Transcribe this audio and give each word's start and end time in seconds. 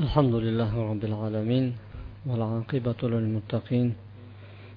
الحمد 0.00 0.34
لله 0.34 0.72
رب 0.90 1.04
العالمين 1.04 1.76
والعاقبة 2.26 3.00
للمتقين 3.02 3.94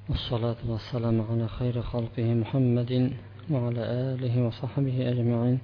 والصلاة 0.10 0.55
والسلام 0.67 1.21
على 1.31 1.47
خير 1.47 1.81
خلقه 1.81 2.33
محمد 2.33 3.13
وعلى 3.49 3.81
آله 4.12 4.47
وصحبه 4.47 5.10
أجمعين. 5.12 5.60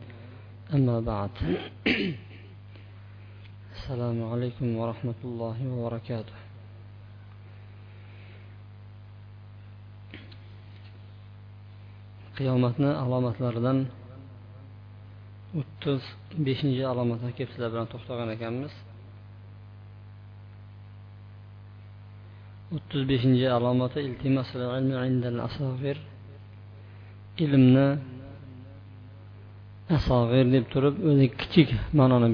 أما 0.74 1.00
بعد 1.00 1.30
السلام 3.76 4.24
عليكم 4.32 4.68
ورحمة 4.76 5.20
الله 5.24 5.58
وبركاته. 5.68 6.36
qiyomatni 12.38 12.92
alomatlaridan 13.04 13.80
o'ttiz 15.60 16.02
beshinchi 16.46 16.84
alomatga 16.92 17.30
kelib 17.38 17.52
sizlar 17.54 17.70
bilan 17.74 17.88
to'xtagan 17.94 18.30
ekanmiz. 18.38 18.74
O'ttiz 22.76 23.02
beshinchi 23.12 23.46
alomati 23.58 24.00
ilmni 27.46 27.88
asog'ir 29.98 30.46
deb 30.56 30.66
turib 30.74 30.96
o'zi 31.10 31.28
kichik 31.42 31.70
ma'noni 32.00 32.30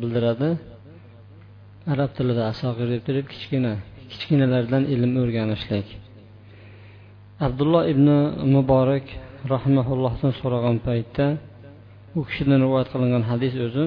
bildiradi. 0.00 0.50
Arab 1.92 2.10
tilida 2.16 2.42
asog'ir 2.52 2.86
deb 2.94 3.02
turib 3.08 3.26
kichkina 3.32 3.72
kichkinalardan 4.10 4.82
ilm 4.94 5.12
o'rganishlik. 5.22 5.86
Abdulloh 7.46 7.82
ibn 7.92 8.08
muborak 8.54 9.06
rahimaullohdan 9.52 10.32
so'ragan 10.40 10.76
paytda 10.86 11.26
u 12.18 12.20
kishidan 12.28 12.58
rivoyat 12.64 12.88
qilingan 12.92 13.24
hadis 13.30 13.54
o'zi 13.66 13.84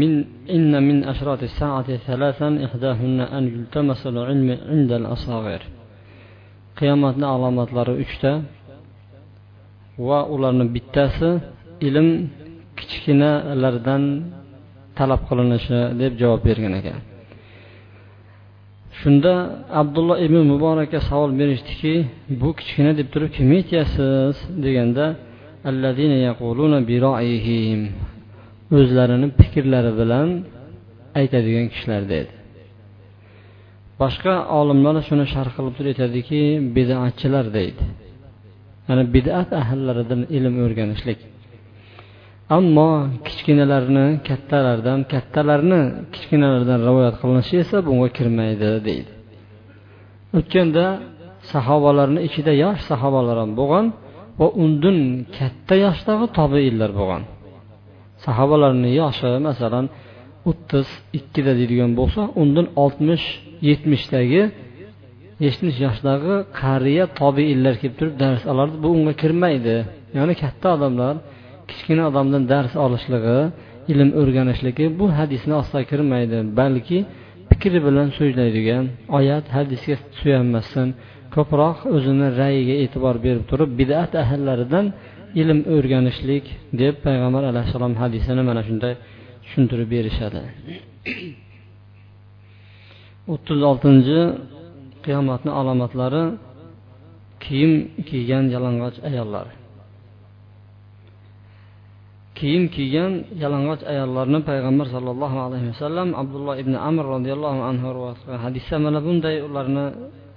من 0.00 0.12
إن 0.56 0.72
من 0.88 1.04
أشراط 1.04 1.42
الساعة 1.42 1.88
ثلاثا 1.96 2.48
إحداهن 2.66 3.18
أن 3.36 3.42
يلتمس 3.54 4.06
العلم 4.06 4.48
عند 4.70 4.90
الأصاغر 5.00 5.62
qiyomatni 6.78 7.26
alomatlari 7.34 7.94
uchta 8.04 8.32
va 10.08 10.18
ularni 10.34 10.64
bittasi 10.74 11.30
ilm 11.88 12.08
kichkinalardan 12.78 14.02
talab 14.98 15.20
qilinishi 15.28 15.78
deb 16.00 16.12
javob 16.20 16.40
bergan 16.48 16.72
ekan 16.80 16.98
shunda 19.00 19.34
abdulloh 19.80 20.16
ibn 20.26 20.38
muborakka 20.52 20.98
savol 21.08 21.30
berishdiki 21.40 21.94
bu 22.40 22.48
kichkina 22.58 22.92
deb 22.98 23.08
turib 23.12 23.30
kim 23.36 23.48
aytyapsiz 23.58 24.36
deganda 24.64 25.06
o'zlarini 28.77 29.27
fikrlari 29.39 29.91
bilan 30.01 30.27
aytadigan 31.19 31.65
kishilar 31.73 32.03
dedi 32.15 32.31
boshqa 34.01 34.33
olimlar 34.59 34.95
shuni 35.07 35.25
sharh 35.33 35.51
qilib 35.55 35.73
turib 35.77 35.91
aytadiki 35.93 36.41
bidatchilar 36.75 37.45
deydi. 37.57 37.83
Ya'ni 38.87 39.03
bidat 39.15 39.49
ahllaridan 39.61 40.21
ilm 40.37 40.55
o'rganishlik. 40.65 41.19
Ammo 42.57 42.89
kichkinalarni 43.27 44.05
kattalardan 44.27 44.99
kattalarni 45.13 45.81
kichkinalardan 46.13 46.79
rivoyat 46.87 47.15
qilinishi 47.21 47.55
esa 47.63 47.77
bunga 47.87 48.09
kirmaydi 48.17 48.69
deydi. 48.87 49.11
O'tganda 50.37 50.85
sahobalarni 51.51 52.19
ichida 52.27 52.53
yosh 52.63 52.81
sahobalar 52.89 53.37
ham 53.43 53.51
bo'lgan 53.59 53.85
va 54.39 54.47
undan 54.63 54.97
katta 55.37 55.75
yoshdagi 55.85 56.25
tobeinlar 56.37 56.91
bo'lgan. 56.99 57.23
Sahobalarni 58.25 58.89
yoshi 59.01 59.29
masalan 59.47 59.85
o'ttiz 60.49 60.87
ikkida 61.19 61.51
deydigan 61.59 61.91
bo'lsa 61.99 62.21
undan 62.41 62.67
oltmish 62.83 63.25
yetmishdagi 63.69 64.41
yetmish 65.45 65.77
yoshdagi 65.85 66.35
qariya 66.61 67.05
tobeinlar 67.19 67.75
kelib 67.81 67.95
turib 67.99 68.15
dars 68.23 68.43
olardi. 68.51 68.75
Bu 68.83 68.89
unga 68.97 69.13
kirmaydi. 69.21 69.75
Ya'ni 70.17 70.33
katta 70.43 70.67
odamlar 70.77 71.15
kichkina 71.69 72.03
odamdan 72.09 72.43
dars 72.53 72.73
olishligi 72.85 73.39
ilm 73.91 74.09
o'rganishligi 74.21 74.85
bu 74.99 75.05
hadisni 75.19 75.53
ostiga 75.61 75.83
kirmaydi. 75.91 76.37
Balki 76.59 76.97
fikri 77.49 77.79
bilan 77.87 78.07
so'zlaydigan 78.17 78.83
oyat 79.17 79.45
hadisga 79.57 79.95
suyanmasdan 80.19 80.89
ko'proq 81.35 81.77
o'zini 81.95 82.27
rayiga 82.41 82.75
e'tibor 82.83 83.15
berib 83.25 83.43
turib 83.51 83.71
bidat 83.79 84.11
ahllaridan 84.23 84.85
ilm 85.41 85.59
o'rganishlik 85.75 86.45
deb 86.81 86.95
payg'ambar 87.05 87.43
alayhissalom 87.51 87.93
hadisini 88.01 88.41
mana 88.49 88.61
shunday 88.67 88.93
tushuntirib 89.43 89.89
berishadi. 89.95 90.41
O'ttiz 93.33 93.59
oltinchi 93.69 94.19
qiyomatni 95.05 95.51
alomatlari 95.59 96.23
kiyim 97.43 97.73
kiygan 98.09 98.45
yalang'och 98.55 98.97
ayollar. 99.09 99.47
Kiyim 102.39 102.63
kiygan 102.75 103.11
yalang'och 103.43 103.81
ayollarni 103.91 104.39
payg'ambar 104.49 104.87
sollallohu 104.95 105.37
alayhi 105.45 105.67
vasallam 105.71 106.09
abdulloh 106.21 106.55
ibn 106.63 106.73
amr 106.89 107.05
roziyallohu 107.15 107.61
anhu 107.69 107.89
hadisda 108.45 108.77
mana 108.85 108.99
bunday 109.07 109.35
ularni 109.47 109.85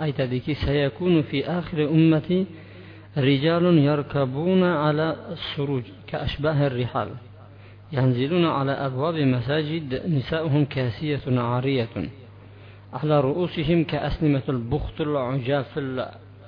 aytadiki 0.04 0.53
sayakunu 0.64 1.20
fi 1.30 1.38
axiri 1.59 1.84
ummati 1.97 2.38
رجال 3.16 3.78
يركبون 3.78 4.62
على 4.64 5.16
السروج 5.32 5.82
كأشباه 6.06 6.66
الرحال 6.66 7.08
ينزلون 7.92 8.44
على 8.46 8.72
أبواب 8.72 9.14
مساجد 9.14 10.06
نساؤهم 10.08 10.64
كاسية 10.64 11.40
عارية 11.40 11.94
على 12.92 13.20
رؤوسهم 13.20 13.84
كأسلمة 13.84 14.42
البخت 14.48 15.00
العجاف 15.00 15.76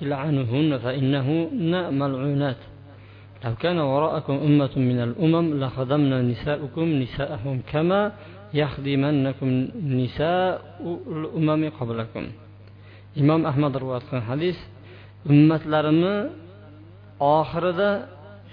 يلعنهن 0.00 0.78
فإنهن 0.78 1.94
ملعونات 1.98 2.56
لو 3.44 3.54
كان 3.54 3.78
وراءكم 3.78 4.32
أمة 4.32 4.70
من 4.76 4.98
الأمم 5.02 5.64
لخدمنا 5.64 6.22
نساؤكم 6.22 6.84
نساءهم 6.84 7.62
كما 7.72 8.12
يخدمنكم 8.54 9.68
نساء 9.84 10.60
الأمم 11.08 11.70
قبلكم. 11.80 12.24
imom 13.14 13.46
ahmad 13.46 13.72
rivoyat 13.78 14.02
qilgan 14.10 14.26
hadis 14.26 14.58
ummatlarimni 15.30 16.14
oxirida 17.20 17.90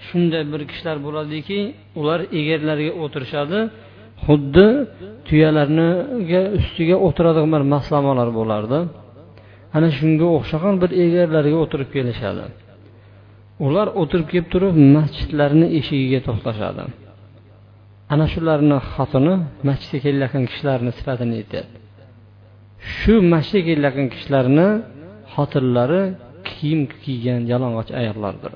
shunday 0.06 0.44
bir 0.52 0.62
kishilar 0.70 0.96
bo'ladiki 1.06 1.58
ular 2.00 2.20
egarlariga 2.40 2.92
o'tirishadi 3.04 3.58
xuddi 4.24 4.66
tuyalarniga 5.28 6.42
ustiga 6.58 6.96
o'tiradigan 7.06 7.50
bir 7.54 7.62
maslamalar 7.74 8.28
bo'lardi. 8.38 8.78
Ana 9.76 9.88
shunga 9.98 10.26
o'xshagan 10.36 10.74
bir 10.82 10.90
egarlariga 11.04 11.58
o'tirib 11.64 11.90
kelishadi. 11.96 12.44
Ular 13.66 13.86
o'tirib 14.00 14.26
kelib 14.32 14.48
turib 14.52 14.74
masjidlarni 14.96 15.66
eshigiga 15.78 16.20
to'xtashadi. 16.28 16.82
Ana 18.12 18.26
shularni 18.32 18.78
xotini 18.92 19.34
masjidga 19.68 19.98
kelayotgan 20.04 20.44
kishilarni 20.50 20.90
sifatini 20.98 21.34
aytyapti. 21.40 21.78
Shu 22.96 23.14
masjidga 23.32 23.64
kelayotgan 23.70 24.08
kishilarni 24.14 24.68
xotinlari 25.34 26.02
kiyim 26.48 26.80
kiygan 27.02 27.40
yalang'och 27.52 27.90
ayollardir. 28.00 28.52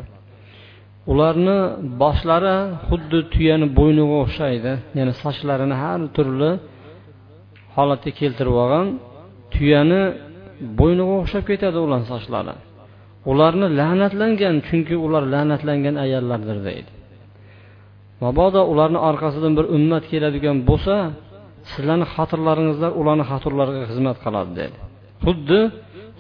Ularni 1.13 1.59
boshlari 2.03 2.57
xuddi 2.89 3.19
tuyani 3.35 3.67
bo'yniga 3.79 4.17
o'xshaydi. 4.25 4.73
Ya'ni 4.99 5.13
sochlarini 5.23 5.77
har 5.83 6.01
turli 6.17 6.51
holatga 7.77 8.11
keltirib 8.21 8.57
olgan 8.65 8.87
tuyani 9.55 10.03
bo'yniga 10.81 11.13
o'xshab 11.21 11.45
ketadi 11.51 11.79
ularni 11.87 12.07
sochlari. 12.15 12.55
Ularni 13.31 13.67
la'natlangan 13.79 14.57
chunki 14.69 14.95
ular 15.07 15.23
la'natlangan 15.35 15.95
ayollardir 16.05 16.59
deydi. 16.69 16.91
Mabodo 18.25 18.61
ularni 18.73 18.99
orqasidan 19.09 19.53
bir 19.59 19.67
ummat 19.77 20.05
keladigan 20.13 20.57
bo'lsa 20.71 20.97
sizlarni 21.73 22.07
xotirlaringizlar 22.15 22.91
ularni 23.01 23.25
xotirlariga 23.31 23.83
xizmat 23.91 24.17
qiladi 24.25 24.53
dedi 24.61 24.77
xuddi 25.25 25.61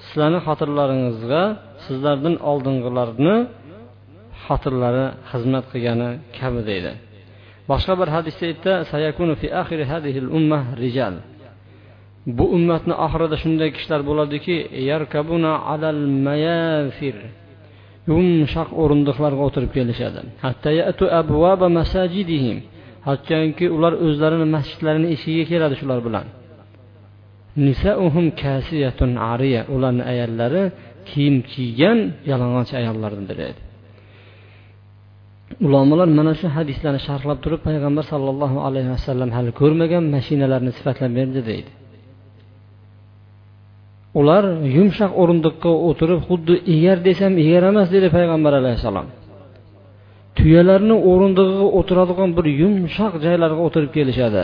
sizlarni 0.04 0.40
xotirlaringizga 0.46 1.43
sizlardan 1.84 2.34
oldingilarni 2.50 3.37
xotirlari 4.44 5.06
xizmat 5.31 5.64
qilgani 5.72 6.10
kabi 6.38 6.60
deydi. 6.70 6.93
Boshqa 7.70 7.94
bir 8.00 8.08
hadisda 8.16 8.72
bu 12.38 12.44
ummatni 12.56 12.94
oxirida 13.06 13.37
shunday 13.43 13.69
kishilar 13.76 14.00
bo'ladiki 14.10 14.56
yumshoq 18.10 18.69
o'rindiqlarga 18.82 19.42
o'tirib 19.49 19.70
kelishadi. 19.76 20.20
Hattoki 23.08 23.66
ular 23.76 23.92
o'zlarini 24.06 24.46
masjidlarini 24.56 25.08
eshigiga 25.14 25.44
keladi 25.52 25.75
shular 25.81 25.99
bilan. 26.06 26.26
Nisauhum 27.66 28.26
kasiyatun 28.42 29.10
ariya. 29.32 29.62
Ularni 29.74 30.02
ayollari 30.12 30.62
kiyim 31.08 31.36
kiygan 31.52 31.98
yalang'och 32.30 32.70
ayollardir 32.80 33.36
dedi 33.44 33.60
ulamolar 35.66 36.08
mana 36.18 36.32
shu 36.40 36.46
hadislarni 36.56 37.00
sharhlab 37.08 37.38
turib 37.44 37.60
payg'ambar 37.68 38.04
sollallohu 38.12 38.58
alayhi 38.68 38.90
vasallam 38.94 39.30
hali 39.36 39.50
ko'rmagan 39.60 40.04
mashinalarni 40.14 40.72
sifatlab 40.78 41.12
berdi 41.18 41.40
deydi. 41.50 41.70
Ular 44.20 44.44
yumshoq 44.76 45.12
o'rindiqqa 45.22 45.70
o'tirib 45.88 46.20
xuddi 46.28 46.54
egar 46.74 46.98
desam 47.08 47.32
egar 47.44 47.62
emas 47.72 47.88
dedi 47.96 48.08
payg'ambar 48.16 48.52
alayhissalom 48.60 49.06
tuyalarni 50.38 50.96
o'rindig'iga 51.10 51.66
o'tiradigan 51.78 52.30
bir 52.36 52.46
yumshoq 52.62 53.12
joylarga 53.24 53.60
o'tirib 53.66 53.90
kelishadi. 53.96 54.42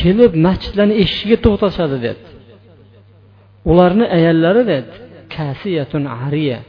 Kelib 0.00 0.32
masjidlarni 0.46 0.94
eshigiga 1.02 1.38
to'xtashadi 1.46 1.96
dedi 2.06 2.22
ularni 3.70 4.04
ayollari 4.16 4.62
dedi 4.72 4.92
kasiyatun 5.36 6.04
ariya. 6.26 6.60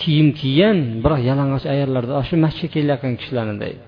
Kiyim 0.00 0.28
kiygan 0.40 0.78
biroq 1.04 1.20
yalang'och 1.30 1.64
ayollarda 1.74 2.12
shu 2.28 2.34
masjidga 2.44 2.68
kelayotgan 2.74 3.14
kishilarni 3.20 3.56
deydi. 3.62 3.82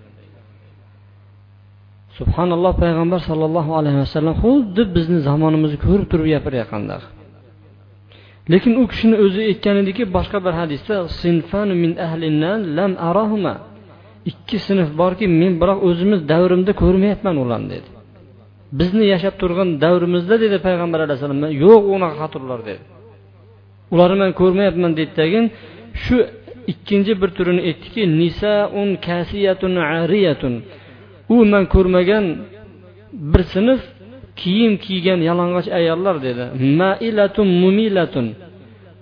Subhanalloh 2.19 2.73
payg'ambar 2.83 3.21
sollallohu 3.29 3.73
alayhi 3.81 3.99
vasallam 4.05 4.35
xuddi 4.45 4.83
bizni 4.97 5.19
zamonimizni 5.29 5.79
ko'rib 5.87 6.07
turib 6.13 6.27
gapirayotganda 6.35 6.97
lekin 8.53 8.73
u 8.81 8.83
kishini 8.93 9.17
o'zi 9.25 9.41
aytgan 9.51 9.77
ediki 9.83 10.03
boshqa 10.17 10.39
bir 10.47 10.55
hadisda 10.61 10.97
min 11.83 11.91
lam 12.79 12.93
arahuma. 13.09 13.55
Ikki 14.31 14.59
sinf 14.67 14.89
borki 15.01 15.27
men 15.41 15.53
biroq 15.63 15.79
o'zimiz 15.89 16.21
davrimda 16.33 16.73
ko'rmayapman 16.83 17.37
ularni 17.45 17.69
dedi. 17.75 17.89
Bizni 18.79 19.05
yashab 19.15 19.35
turgan 19.43 19.69
davrimizda 19.85 20.35
dedi 20.45 20.57
payg'ambar 20.67 21.01
alayhissalom 21.07 21.41
yo'q 21.65 21.83
unaqa 21.97 22.17
xotirlar 22.23 22.61
dedi. 22.69 22.83
Ularni 23.95 24.17
man 24.23 24.33
ko'rmayapman 24.41 24.93
deydidagin 24.99 25.45
shu 26.03 26.17
ikkinchi 26.73 27.13
bir 27.21 27.31
turini 27.37 27.63
aytdiki 27.69 28.03
nisaun 28.21 28.91
kasiyatun 29.09 29.75
ariyatun 30.01 30.55
u 31.35 31.37
man 31.53 31.65
ko'rmagan 31.75 32.25
bir 33.33 33.43
sinf 33.55 33.81
kiyim 34.41 34.73
kiygan 34.85 35.21
yalang'och 35.29 35.67
ayollar 35.81 36.17
dedi. 36.27 36.45
Mailatun 36.81 37.49
mumilatun 37.63 38.27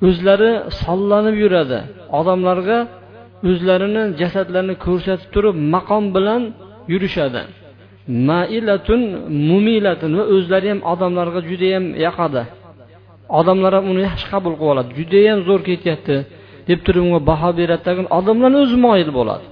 o'zlari 0.09 0.53
sollanib 0.83 1.37
yuradi. 1.45 1.79
Odamlarga 2.21 2.79
o'zlarini 3.51 4.03
jasadlarini 4.21 4.75
ko'rsatib 4.87 5.29
turib 5.35 5.57
maqom 5.75 6.05
bilan 6.17 6.43
yurishadi. 6.93 7.43
Mailatun 8.29 9.01
mumilatun 9.51 10.11
va 10.19 10.25
o'zlari 10.35 10.69
ham 10.73 10.81
odamlarga 10.93 11.41
judayam 11.51 11.85
yoqadi. 12.07 12.43
Odamlar 13.41 13.73
ham 13.77 13.85
uni 13.93 14.01
yaxshi 14.09 14.27
qabul 14.33 14.55
qilib 14.61 14.73
oladi. 14.73 14.91
Judayam 14.99 15.39
zo'r 15.49 15.61
ketyapti 15.69 16.17
deb 16.69 16.79
turib 16.87 17.03
unga 17.07 17.21
baho 17.31 17.51
beradi 17.61 17.91
odamlar 18.19 18.51
o'zi 18.63 18.77
moyil 18.87 19.11
bo'ladi 19.19 19.47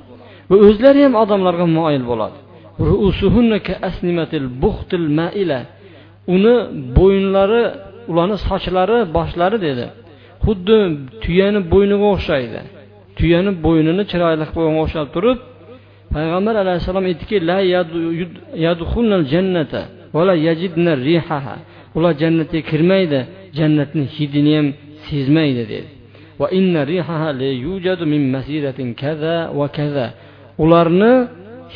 va 0.50 0.56
o'zlari 0.66 1.00
ham 1.06 1.14
odamlarga 1.22 1.66
moyil 1.78 2.05
bo'ladi. 2.10 2.38
Uni 6.34 6.55
bo'yinlari 6.99 7.62
ularni 8.10 8.37
sochlari 8.49 8.99
boshlari 9.16 9.58
dedi. 9.66 9.87
Xuddi 10.44 10.76
tuyani 11.22 11.60
bo'yniga 11.72 12.06
o'xshaydi. 12.14 12.60
Tuyani 13.19 13.52
bo'ynini 13.64 14.05
chiroyli 14.10 14.44
qilib 14.50 14.76
o'xshab 14.82 15.06
turib 15.14 15.38
payg'ambar 16.14 16.55
alayhissalom 16.64 17.05
aytdiki 17.10 17.37
ular 21.96 22.12
jannatga 22.22 22.60
kirmaydi 22.70 23.20
jannatni 23.58 24.05
hidini 24.16 24.52
ham 24.56 24.66
sezmaydi 25.06 25.64
dedi. 25.72 25.88
Va 26.40 26.46
inna 26.58 26.81
rihaha 26.93 27.28
la 27.40 27.50
yujadu 27.66 28.05
min 28.12 28.22
masiratin 28.34 28.88
kaza 29.02 29.34
va 29.58 29.66
kaza. 29.78 30.06
Ularni 30.64 31.12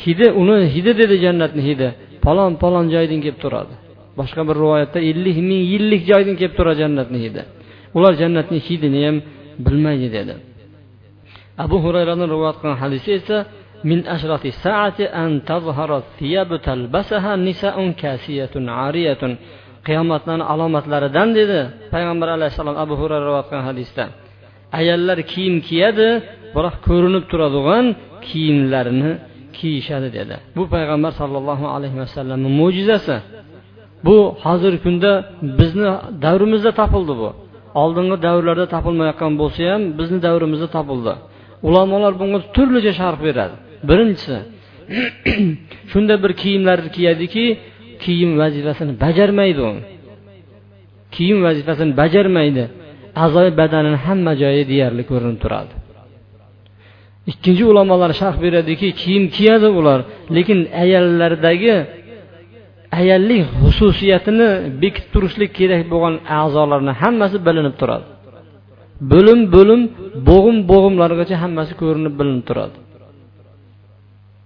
hidi 0.03 0.27
uni 0.41 0.55
hidi 0.73 0.91
dedi 1.01 1.15
jannatni 1.25 1.61
hidi. 1.69 1.89
Palon 2.25 2.51
palon 2.63 2.85
joydan 2.93 3.19
kelib 3.23 3.39
turadi. 3.43 3.73
Boshqa 4.19 4.41
bir 4.47 4.55
rivoyatda 4.63 4.99
ellik 5.09 5.37
ming 5.49 5.61
yillik 5.71 6.01
joydan 6.11 6.35
kelib 6.39 6.53
turadi 6.57 6.77
jannatni 6.83 7.19
hidi. 7.25 7.41
Ular 7.97 8.13
jannatni 8.21 8.59
hidini 8.67 8.99
ham 9.05 9.17
bilmaydi 9.65 10.07
dedi. 10.17 10.33
Abu 11.63 11.77
hurayradan 11.85 12.27
rivoyat 12.33 12.57
qilgan 12.59 12.77
hadisi 12.83 13.09
esa 13.19 13.37
من 13.90 13.98
أشرط 14.06 14.44
الساعة 14.46 14.98
أن 15.22 15.30
تظهر 15.50 15.90
الثياب 16.02 16.50
تلبسها 16.68 17.32
نساء 17.36 17.76
كاسية 17.90 18.54
عارية 18.56 19.22
qiyomatlarni 19.88 20.44
alomatlaridan 20.52 21.28
dedi 21.38 21.60
payg'ambar 21.92 22.28
alayhissalom 22.36 22.76
abu 22.84 22.94
hurayra 23.00 23.24
rivoyat 23.28 23.46
qilgan 23.50 23.64
hadisda 23.70 24.04
ayollar 24.80 25.18
kiyim 25.32 25.56
kiyadi 25.68 26.08
biroq 26.56 26.76
ko'rinib 26.88 27.24
turadigan 27.30 27.84
kiyimlarini 28.28 29.10
kiyishadi 29.56 30.08
dedi 30.18 30.34
bu 30.56 30.62
payg'ambar 30.74 31.12
sollallohu 31.20 31.66
alayhi 31.76 31.98
vasallamni 32.04 32.48
mo'jizasi 32.60 33.16
bu 34.06 34.16
hozirgi 34.44 34.80
kunda 34.86 35.10
bizni 35.58 35.90
davrimizda 36.24 36.70
topildi 36.80 37.14
bu 37.20 37.28
oldingi 37.82 38.16
davrlarda 38.26 38.66
topilmayotgan 38.74 39.32
bo'lsa 39.40 39.62
ham 39.72 39.82
bizni 39.98 40.18
davrimizda 40.26 40.68
topildi 40.76 41.12
ulamolar 41.68 42.12
bunga 42.20 42.38
turlicha 42.56 42.92
sharh 43.00 43.18
beradi 43.26 43.54
Birinchisi 43.89 44.37
shunday 45.91 46.17
bir 46.23 46.31
kiyimlar 46.41 46.79
kiyadiki 46.95 47.45
kiyim 48.03 48.31
vazifasini 48.41 48.93
bajarmaydi 49.03 49.61
u. 49.69 49.71
Kiyim 51.15 51.39
vazifasini 51.47 51.91
bajarmaydi. 52.01 52.63
A'zoyi 53.23 53.51
badanini 53.61 53.97
hamma 54.05 54.33
joyi 54.41 54.63
deyarli 54.71 55.03
ko'rinib 55.11 55.39
turadi. 55.43 55.73
Ikkinchi 57.31 57.63
ulamolar 57.71 58.11
sharh 58.21 58.37
beradiki 58.43 58.87
kiyim 59.01 59.25
kiyadi 59.35 59.67
ular 59.79 59.99
lekin 60.35 60.59
ayollardagi 60.83 61.75
ayollik 62.99 63.43
xususiyatini 63.61 64.49
bekitib 64.81 65.09
turishlik 65.13 65.51
kerak 65.59 65.81
bo'lgan 65.93 66.15
a'zolarni 66.39 66.93
hammasi 67.01 67.37
bilinib 67.47 67.75
turadi. 67.81 68.05
Bo'lim 69.11 69.39
bo'lim 69.55 69.81
bo'g'im 70.29 70.57
bo'g'imlargacha 70.71 71.35
hammasi 71.43 71.73
ko'rinib 71.81 72.13
bilinib 72.19 72.43
turadi. 72.49 72.77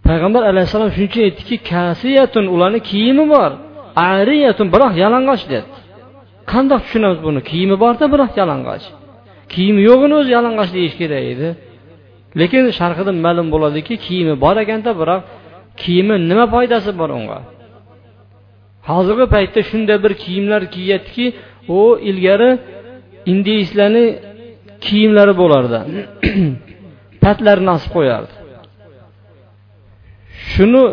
Payg'ambar 0.08 0.44
alayhissalom 0.52 0.90
shuning 0.96 1.10
uchun 1.12 1.24
aytdiki 1.28 1.56
kasiyatun 1.72 2.46
ularni 2.56 2.80
kiyimi 2.92 3.26
bor. 3.34 3.52
Ariyatun 4.14 4.68
biroq 4.74 4.94
yalang'och 5.04 5.44
dedi 5.52 5.68
qandoq 6.52 6.82
tushunamiz 6.86 7.20
buni? 7.26 7.40
Kiyimi 7.50 7.76
borda 7.84 8.06
biroq 8.14 8.32
yalang'och. 8.42 8.86
Kiyimi 9.54 9.82
yo'g'ini 9.90 10.16
o'zi 10.20 10.32
yalang'och 10.38 10.70
deyish 10.78 10.96
kerak 11.02 11.24
edi. 11.34 11.48
Lekin 12.40 12.64
sharhidan 12.80 13.18
ma'lum 13.26 13.48
bo'ladiki 13.54 13.94
kiyimi 14.06 14.36
bor 14.44 14.56
ekanda 14.64 14.92
biroq 15.02 15.22
kiyimi 15.82 16.16
nima 16.30 16.46
foydasi 16.54 16.92
bor 17.00 17.10
unga? 17.20 17.40
Hozirgi 18.90 19.26
paytda 19.36 19.60
shunday 19.70 19.98
bir 20.06 20.14
kiyimlar 20.24 20.62
kiyyaptiki 20.76 21.26
u 21.78 21.80
ilgari 22.10 22.50
indeyslarni 23.32 24.06
kiyimlari 24.86 25.34
bo'lardi. 25.42 25.80
Patlarini 27.24 27.72
osib 27.78 27.92
qo'yardi. 27.98 28.37
Shuni 30.58 30.84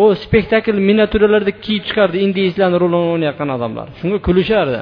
u 0.00 0.02
spektakl 0.22 0.76
miniaturalarda 0.88 1.52
kiyib 1.64 1.82
chiqardi 1.88 2.16
indeyslarni 2.26 2.76
rolini 2.82 3.08
o'ynayotgan 3.12 3.50
odamlar 3.56 3.86
shunga 4.00 4.18
kulishardi. 4.26 4.80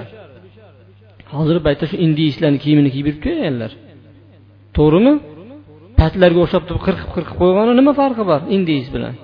Hozirgi 1.37 1.63
paytda 1.67 1.85
shu 1.91 1.97
indeyslarni 2.07 2.59
kiyimini 2.65 2.91
kiyib 2.95 3.07
yuribdi 3.11 3.31
ayollar. 3.45 3.73
To'g'rimi? 4.77 5.13
Patlarga 6.01 6.41
o'xshab 6.45 6.63
turib 6.69 6.83
qirqib 6.87 7.11
qirqib 7.15 7.37
qo'ygani 7.43 7.73
nima 7.81 7.93
farqi 8.01 8.25
bor 8.31 8.41
indiyis 8.57 8.89
bilan? 8.95 9.15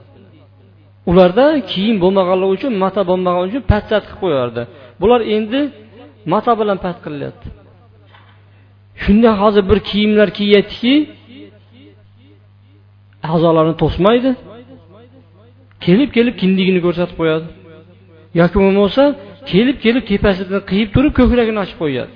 Ularda 1.11 1.45
kiyim 1.73 1.97
bo'lmaganligi 2.05 2.53
uchun 2.57 2.73
mata 2.85 3.03
bo'lmagani 3.11 3.47
uchun 3.51 3.63
patsat 3.73 4.03
qilib 4.09 4.21
qo'yardi. 4.23 4.63
Bular 5.01 5.21
endi 5.37 5.61
mata 6.33 6.53
bilan 6.61 6.79
pat 6.85 6.97
qilyapti 7.05 7.49
shunday 9.03 9.33
hozir 9.43 9.65
bir 9.71 9.79
kiyimlar 9.91 10.29
kiyyaptiki 10.39 10.95
a'zolarni 13.33 13.75
to'smaydi. 13.83 14.31
Kelib 15.85 16.11
kelib 16.17 16.35
kindigini 16.43 16.81
ko'rsatib 16.87 17.17
qo'yadi. 17.21 17.47
Yoki 18.41 18.57
bo'lmasa 18.65 19.03
kelib 19.53 19.77
kelib 19.85 20.05
tepasidan 20.11 20.63
qiyib 20.71 20.89
turib 20.97 21.13
ko'kragini 21.19 21.59
ochib 21.65 21.79
qo'yadi. 21.83 22.15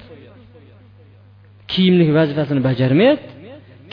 Kiyimlik 1.72 2.10
vazifasini 2.18 2.60
bajarmayapti. 2.68 3.30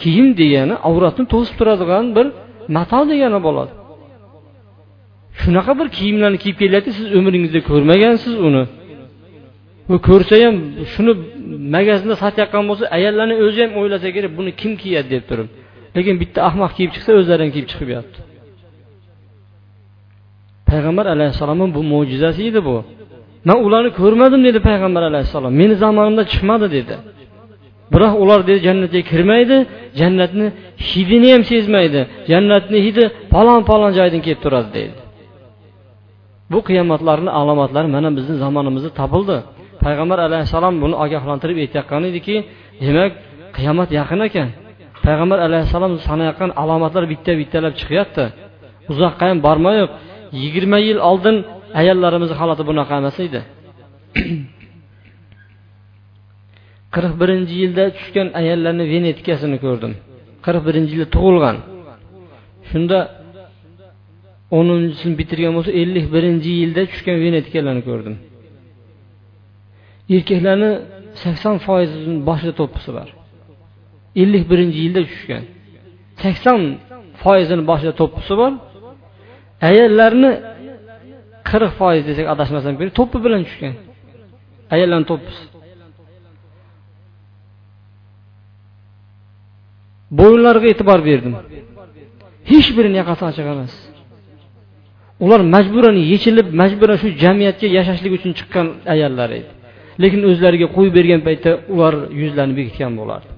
Kiyim 0.01 0.27
degani 0.41 0.75
avratni 0.89 1.25
to'sib 1.33 1.55
turadigan 1.59 2.05
bir 2.17 2.25
mato 2.75 2.99
degani 3.11 3.39
bo'ladi. 3.47 3.73
Shunaqa 5.41 5.73
bir 5.79 5.87
kiyimlarni 5.97 6.37
kiyib 6.43 6.57
kelyapti 6.61 6.91
siz 6.97 7.07
umringizda 7.17 7.59
ko'rmagansiz 7.69 8.33
uni. 8.47 8.63
U 9.93 9.95
ko'rsa 10.09 10.35
ham 10.43 10.55
shuni 10.93 11.13
magazinda 11.75 12.15
sotayotgan 12.23 12.63
bo'lsa 12.69 12.83
ayollarni 12.97 13.35
o'zi 13.45 13.59
ham 13.63 13.71
o'ylasa 13.79 14.07
kerak 14.15 14.31
buni 14.37 14.51
kim 14.61 14.71
kiyadi? 14.81 15.07
deb 15.13 15.23
turib. 15.29 15.47
Lekin 15.95 16.15
bitta 16.21 16.39
ahmoq 16.49 16.71
kiyib 16.77 16.91
chiqsa 16.95 17.11
o'zlari 17.19 17.41
ham 17.43 17.51
kiyib 17.55 17.67
chiqib 17.71 17.89
yotibdi 17.95 18.32
payg'ambar 20.73 21.05
alayhissalomni 21.15 21.67
bu 21.77 21.81
mo'jizasi 21.93 22.41
edi 22.49 22.61
bu. 22.67 22.75
Man 23.47 23.57
ularni 23.65 23.91
ko'rmadim 23.99 24.41
dedi 24.47 24.59
payg'ambar 24.69 25.03
alayhissalom. 25.11 25.51
Meni 25.61 25.75
zamonimda 25.83 26.23
chiqmadi 26.31 26.67
dedi. 26.77 26.95
Biroq 27.93 28.13
ular 28.23 28.39
dedi 28.47 28.59
jannatga 28.67 29.01
kirmaydi 29.11 29.57
jannatni 29.99 30.47
hidini 30.89 31.29
ham 31.33 31.43
sezmaydi 31.51 32.01
jannatni 32.31 32.79
hidi 32.85 33.03
falon 33.33 33.61
falon 33.69 33.91
joydan 33.97 34.21
kelib 34.25 34.41
turadi 34.45 34.69
deydi 34.77 34.97
bu 36.53 36.59
qiyomatlarni 36.67 37.31
alomatlari 37.39 37.87
mana 37.95 38.09
bizni 38.17 38.35
zamonimizda 38.43 38.91
topildi. 38.99 39.37
Payg'ambar 39.83 40.19
alayhissalom 40.27 40.75
buni 40.83 40.95
ogohlantirib 41.03 41.57
aytayotgan 41.63 42.03
ediki 42.11 42.35
demak 42.85 43.11
qiyomat 43.57 43.89
yaqin 43.99 44.19
ekan. 44.27 44.49
Payg'ambar 45.05 45.39
alayhissalom 45.47 45.93
sanayotgan 46.07 46.49
alomatlar 46.61 47.03
bitta 47.11 47.31
bittalab 47.41 47.73
chiqyapti. 47.79 48.25
Uzoqqa 48.91 49.23
ham 49.29 49.37
bormayoq. 49.47 49.91
Yigirma 50.41 50.77
yil 50.87 50.99
oldin 51.09 51.37
ayollarimizni 51.81 52.35
holati 52.41 52.63
bunaqa 52.69 52.93
emas 53.01 53.17
edi. 53.27 53.39
Qirq 56.95 57.13
birinchi 57.21 57.53
yilda 57.61 57.83
tushgan 57.97 58.27
ayollarni 58.39 58.85
venetikasini 58.93 59.57
ko'rdim. 59.65 59.93
Qirq 60.45 60.61
birinchi 60.67 60.91
yilda 60.93 61.07
tug'ilgan. 61.15 61.57
Shunda 62.69 62.99
o'ninchi 64.57 65.07
bitirgan 65.19 65.53
bo'lsa 65.57 65.71
ellik 65.81 66.05
birinchi 66.15 66.51
yilda 66.61 66.81
tushgan 66.91 67.17
venetikalarni 67.25 67.83
ko'rdim. 67.89 68.15
Erkaklarni 70.15 70.71
sakson 71.23 71.55
foizini 71.65 72.17
boshida 72.29 72.53
to'ppisi 72.59 72.91
bor. 72.97 73.09
ellik 74.21 74.43
birinchi 74.51 74.79
yilda 74.85 75.01
tushgan. 75.11 75.43
sakson 76.23 76.59
foizini 77.23 77.63
boshida 77.69 77.93
to'ppisi 78.01 78.33
bor 78.41 78.51
ayollarni 79.69 80.31
qirq 81.49 81.71
foiz 81.79 82.03
desak 82.09 82.25
adashmasam 82.33 82.73
to'ppi 82.99 83.17
bilan 83.25 83.41
tushgan. 83.47 83.73
Ayollarni 84.75 85.05
to'ppisi. 85.11 85.43
Bo'yinlariga 90.19 90.67
e'tibor 90.73 90.99
berdim. 91.09 91.33
Hech 92.51 92.67
birini 92.77 92.97
yoqasi 93.01 93.23
ochiq 93.29 93.47
emas. 93.55 93.73
Ular 95.23 95.41
majburan 95.55 95.97
yechilib 96.11 96.47
majburan 96.61 96.97
shu 97.01 97.07
jamiyatga 97.23 97.67
yashashlik 97.77 98.11
uchun 98.17 98.31
chiqqan 98.39 98.67
ayollar 98.93 99.29
edi. 99.39 99.49
Lekin 100.03 100.21
o'zlariga 100.29 100.67
qo'yib 100.75 100.93
bergan 100.97 101.21
paytda 101.27 101.51
ular 101.73 101.93
yuzlarini 102.21 102.55
bekitgan 102.59 102.93
bo'lardi. 102.99 103.32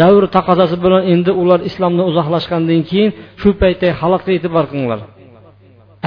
Davr 0.00 0.24
taqozosi 0.36 0.76
bilan 0.84 1.02
endi 1.12 1.30
ular 1.42 1.60
islomdan 1.68 2.04
uzoqlashgandan 2.10 2.80
keyin 2.90 3.10
shu 3.40 3.48
paytda 3.62 3.86
holatga 4.00 4.30
e'tibor 4.36 4.64
qilinglar. 4.70 5.00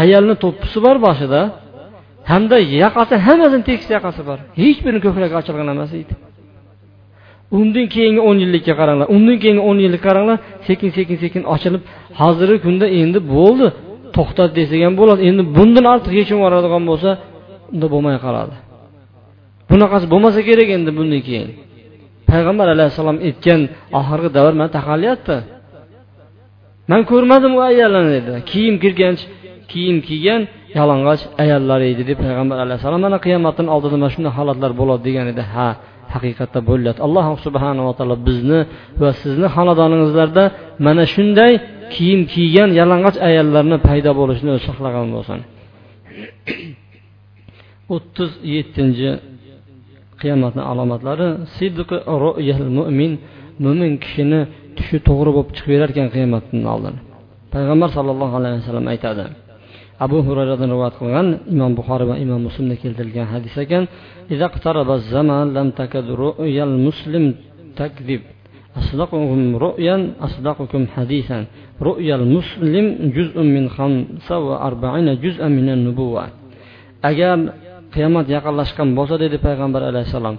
Ayolni 0.03 0.35
to'ppisi 0.43 0.77
bor 0.85 0.97
boshida 1.07 1.41
hamda 2.31 2.57
yoqasi 2.83 3.15
hammasini 3.27 3.63
tekis 3.69 3.87
yoqasi 3.95 4.21
bor. 4.29 4.37
Hech 4.61 4.79
birini 4.85 5.01
ko'kragi 5.05 5.33
ochilgan 5.39 5.67
emas 5.75 5.91
edi. 6.01 6.13
Undan 7.59 7.85
keyingi 7.95 8.21
o'n 8.29 8.37
yillikka 8.43 8.73
qaranglar 8.79 9.07
undan 9.15 9.37
keyingi 9.43 9.63
o'n 9.69 9.77
yillik 9.85 10.01
qaranglar 10.07 10.37
sekin 10.67 10.89
sekin 10.97 11.17
sekin 11.23 11.43
ochilib 11.53 11.83
hozirgi 12.21 12.57
kunda 12.65 12.85
endi 13.01 13.19
bo'ldi. 13.35 13.67
To'xtat 14.15 14.49
desak 14.59 14.79
ham 14.85 14.93
bo'ladi. 15.01 15.21
Endi 15.29 15.41
bundan 15.57 15.85
ortiq 15.93 16.13
yechim 16.19 16.37
yuboradigan 16.39 16.83
bo'lsa 16.89 17.09
unda 17.73 17.87
bo'lmay 17.93 18.17
qoladi. 18.25 18.55
Bunaqasi 19.69 20.05
bo'lmasa 20.13 20.39
kerak 20.49 20.69
endi 20.77 20.91
bundan 20.99 21.21
keyin. 21.27 21.49
Payg'ambar 22.37 22.67
alayhissalom 22.75 23.17
aytgan 23.27 23.61
oxirgi 23.99 24.29
davr 24.37 24.53
mana 24.59 24.69
taqalyapti 24.77 25.37
man 26.91 27.01
ko'rmadim 27.11 27.51
u 27.57 27.59
ayollarni 27.69 28.11
dedi. 28.17 28.31
Kiyim 28.51 28.75
kirgan 28.83 29.15
kiyim 29.71 29.97
kiygan 30.07 30.41
yalang'och 30.77 31.21
ayollar 31.43 31.79
edi 31.91 32.03
deb 32.09 32.17
payg'ambar 32.25 32.57
alayhissalom 32.65 33.01
mana 33.07 33.17
qiyomatdan 33.25 33.67
oldida 33.75 33.95
mana 34.01 34.11
shunday 34.15 34.33
holatlar 34.37 34.71
bo'ladi 34.79 35.01
degan 35.07 35.25
edi. 35.33 35.43
Ha 35.53 35.67
haqiqatda 36.13 36.59
bo'lyapti. 36.69 37.01
Alloh 37.07 37.25
subhanava 37.45 37.91
taolo 37.97 38.15
bizni 38.27 38.59
va 39.01 39.09
sizni 39.21 39.47
xonadoningizlarda 39.55 40.43
mana 40.85 41.03
shunday 41.13 41.53
kiyim 41.93 42.21
kiygan 42.33 42.69
yalang'och 42.79 43.15
ayollarni 43.29 43.77
paydo 43.87 44.11
bo'lishini 44.19 44.51
o'zi 44.55 44.63
saqlagan 44.69 45.07
bo'lsin. 45.15 45.39
O'ttiz 47.95 48.31
yettinchi 48.55 49.09
qiyomatni 50.20 50.62
alomatlari 50.70 51.28
mo'min 52.78 53.12
mo'min 53.64 53.92
kishini 54.02 54.40
tushi 54.76 54.96
to'g'ri 55.08 55.30
bo'lib 55.36 55.50
chiqib 55.56 55.70
berar 55.74 55.90
ekan 55.94 56.08
qiyomatdan 56.14 56.62
oldin 56.74 56.94
payg'ambar 57.54 57.88
sollallohu 57.96 58.34
alayhi 58.40 58.56
vasallam 58.60 58.86
aytadi 58.94 59.24
abu 60.04 60.18
hurayradan 60.26 60.68
rivoyat 60.74 60.94
qilgan 61.00 61.26
imom 61.54 61.72
buxoriy 61.78 62.06
va 62.10 62.16
imom 62.24 62.40
muslimda 62.48 62.74
keltirilgan 62.82 63.26
hadis 63.34 63.54
ekan 63.64 63.84
لم 65.58 65.68
تكد 65.70 66.06
رؤيا 66.10 66.64
المسلم 66.64 67.34
تكذب 67.76 68.20
أصدقكم 68.76 69.56
رؤيا 69.56 69.96
أصدقكم 70.20 70.82
حديثا 70.94 71.38
رؤيا 71.82 72.14
المسلم 72.16 72.86
جزء 73.16 73.36
من 73.42 73.64
خمسة 73.76 74.38
وأربعين 74.38 75.08
جزءا 75.24 75.48
من 75.48 75.68
النبوة 75.68 76.24
agar 77.02 77.36
qiyomat 77.97 78.27
yaqinlashgan 78.35 78.89
bo'lsa 78.97 79.15
dedi 79.23 79.37
payg'ambar 79.45 79.81
alayhissalom 79.89 80.35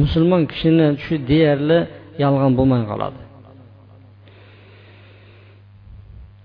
musulmon 0.00 0.42
kishini 0.52 0.86
shu 1.04 1.14
deyarli 1.30 1.78
yolg'on 2.24 2.52
bo'lmay 2.58 2.82
qoladi. 2.90 3.20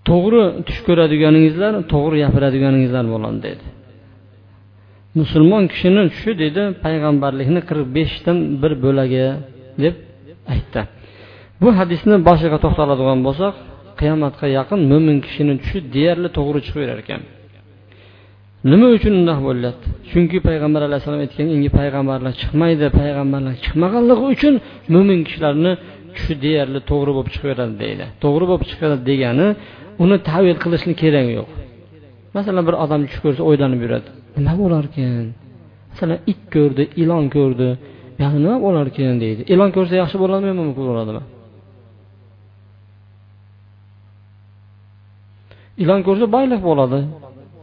To'g'ri 0.10 0.44
tush 0.68 0.82
ko'radiganingizlar 0.88 1.74
to'g'ri 1.94 2.18
gapiradiganingizlar 2.24 3.06
bo'ladi 3.14 3.40
dedi. 3.48 3.66
Musulmon 5.20 5.64
kishini 5.74 6.04
tushi 6.14 6.32
dedi 6.44 6.62
payg'ambarlikni 6.84 7.62
qirq 7.70 7.86
beshdan 7.98 8.38
bir 8.62 8.74
bo'lagi 8.86 9.26
deb 9.84 9.96
aytdi. 10.54 10.82
Bu 11.62 11.70
hadisni 11.80 12.16
boshiga 12.28 12.58
to'xtaladigan 12.64 13.20
bo'lsak 13.28 13.54
qiyomatga 14.00 14.48
yaqin 14.58 14.80
mo'min 14.92 15.18
kishini 15.26 15.54
tushi 15.62 15.78
deyarli 15.96 16.30
to'g'ri 16.38 16.60
chiqaverar 16.66 17.00
ekan. 17.06 17.22
Nima 18.72 18.88
uchun 18.98 19.14
undoq 19.20 19.40
bo'lyapti? 19.48 19.88
Chunki 20.12 20.38
payg'ambar 20.48 20.82
alayhissalom 20.88 21.22
aytgan 21.26 21.48
endi 21.56 21.70
payg'ambarlar 21.80 22.34
chiqmaydi 22.42 22.88
payg'ambarlar 23.00 23.54
chiqmaganligi 23.66 24.24
uchun 24.34 24.54
mo'min 24.94 25.20
kishilarni 25.28 25.72
tushi 26.16 26.34
deyarli 26.44 26.80
to'g'ri 26.90 27.12
bo'lib 27.16 27.30
chiqaveradi 27.36 27.76
deydi. 27.84 28.06
To'g'ri 28.24 28.46
bo'lib 28.50 28.64
chiqadi 28.72 28.96
degani 29.10 29.48
uni 30.04 30.18
tavil 30.30 30.58
qilishni 30.64 30.94
keragi 31.02 31.32
yo'q. 31.40 31.50
Masalan 32.38 32.64
bir 32.68 32.76
odam 32.84 33.02
tush 33.10 33.20
ko'rsa 33.26 33.42
o'ylanib 33.50 33.80
yuradi. 33.86 34.10
Nima 34.38 34.54
bo'larkan 34.62 35.26
masalan 35.92 36.20
it 36.32 36.42
ko'rdi 36.56 36.84
ilon 37.02 37.26
ko'rdi. 37.36 37.70
Yani 38.22 38.38
nima 38.44 38.58
bo'larkan 38.66 39.16
deydi. 39.24 39.42
Ilon 39.54 39.70
ko'rsa 39.76 39.94
yaxshi 40.02 40.18
bo'ladimi 40.24 40.50
yomon 40.54 40.70
bo'ladimi? 40.90 41.24
Ilon 45.84 46.02
ko'rsa 46.08 46.26
boylik 46.36 46.62
bo'ladi. 46.70 47.00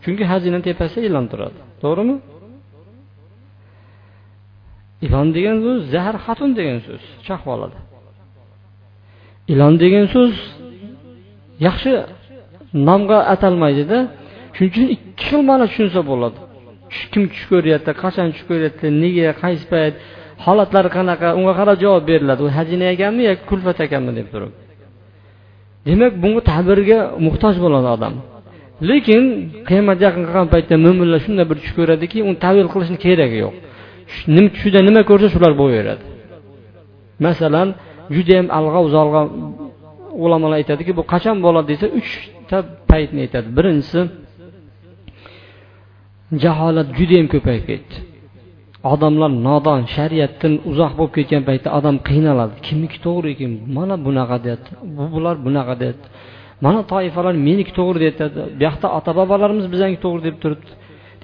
Chunki 0.05 0.25
xazina 0.31 0.59
tepasida 0.67 1.05
ilon 1.09 1.27
turadi. 1.33 1.59
To'g'rimi? 1.83 2.17
Ilon 5.07 5.29
degan 5.37 5.57
so'z 5.65 5.81
zahar 5.95 6.17
xatun 6.27 6.51
degan 6.59 6.79
so'z 6.87 7.03
chaqib 7.27 7.73
ilon 9.53 9.75
degan 9.83 10.07
so'z 10.15 10.35
yaxshi 11.67 11.93
nomga 12.89 13.19
atalmaydida 13.35 13.99
shuning 14.55 14.71
uchun 14.73 14.87
ikki 14.95 15.23
xil 15.29 15.41
ma'no 15.49 15.65
tushunsa 15.71 16.01
bo'ladi. 16.11 16.39
Kim 17.13 17.23
tush 17.33 17.45
ko'ryapti 17.53 17.93
qachon 18.03 18.27
tush 18.35 18.45
ko'ryapti 18.51 18.87
nega 19.03 19.33
qaysi 19.43 19.65
payt 19.73 19.95
holatlari 20.45 20.91
qanaqa 20.97 21.29
unga 21.39 21.53
qarab 21.61 21.77
javob 21.85 22.03
beriladi. 22.11 22.41
U 22.47 22.49
xazina 22.57 22.87
ekanmi 22.95 23.23
yoki 23.31 23.45
kulfat 23.51 23.79
ekanmi 23.87 24.13
deb 24.19 24.29
turib 24.35 24.53
demak 25.87 26.13
bunga 26.23 26.41
ta'birga 26.51 26.99
muhtoj 27.27 27.55
bo'ladi 27.65 27.89
odam. 27.97 28.15
Lekin 28.91 29.23
qiyomat 29.69 29.99
yaqin 30.07 30.23
qilgan 30.29 30.49
paytda 30.55 30.75
mo'minlar 30.87 31.21
shunday 31.27 31.47
bir 31.51 31.57
tush 31.63 31.73
ko'radiki 31.79 32.19
uni 32.29 32.39
tavil 32.45 32.67
qilishni 32.73 32.99
keragi 33.07 33.39
yo'q. 33.45 33.55
Tushida 34.55 34.81
nima 34.89 35.03
ko'rsa 35.11 35.27
shular 35.35 35.53
bo'laveradi. 35.61 36.05
Masalan 37.27 37.69
judayam 38.17 38.47
alg'ov 38.59 38.87
zolg'ov 38.97 39.27
ulamolar 40.25 40.57
aytadiki 40.61 40.93
bu 40.99 41.03
qachon 41.13 41.37
bo'ladi 41.45 41.67
desa 41.73 41.87
uchta 42.01 42.59
paytni 42.91 43.19
aytadi. 43.25 43.49
Birinchisi 43.57 44.01
jaholat 46.43 46.89
judayam 46.99 47.27
ko'payib 47.35 47.65
ketdi. 47.71 47.97
Odamlar 48.93 49.31
nodon 49.49 49.81
shariatdan 49.97 50.55
uzoq 50.71 50.93
bo'lib 50.99 51.13
ketgan 51.19 51.43
paytda 51.49 51.69
odam 51.79 51.97
qiynaladi. 52.09 52.55
Kimniki 52.67 52.99
to'g'ri 53.07 53.29
ekan? 53.35 53.53
Mana 53.77 53.95
bunaqa 54.07 54.37
deyapti. 54.45 54.71
Bu 54.97 55.05
bular 55.15 55.35
bunaqa 55.47 55.75
deyapti. 55.83 56.07
Mana 56.65 56.81
toifalar 56.93 57.35
meniki 57.49 57.73
to'g'ri 57.79 57.99
deyapti 58.03 58.25
bu 58.35 58.43
yoqda 58.67 58.87
ota 58.99 59.11
bobolarimiz 59.19 59.67
bizaniki 59.75 60.01
to'g'ri 60.05 60.23
deb 60.29 60.37
turibdi 60.43 60.73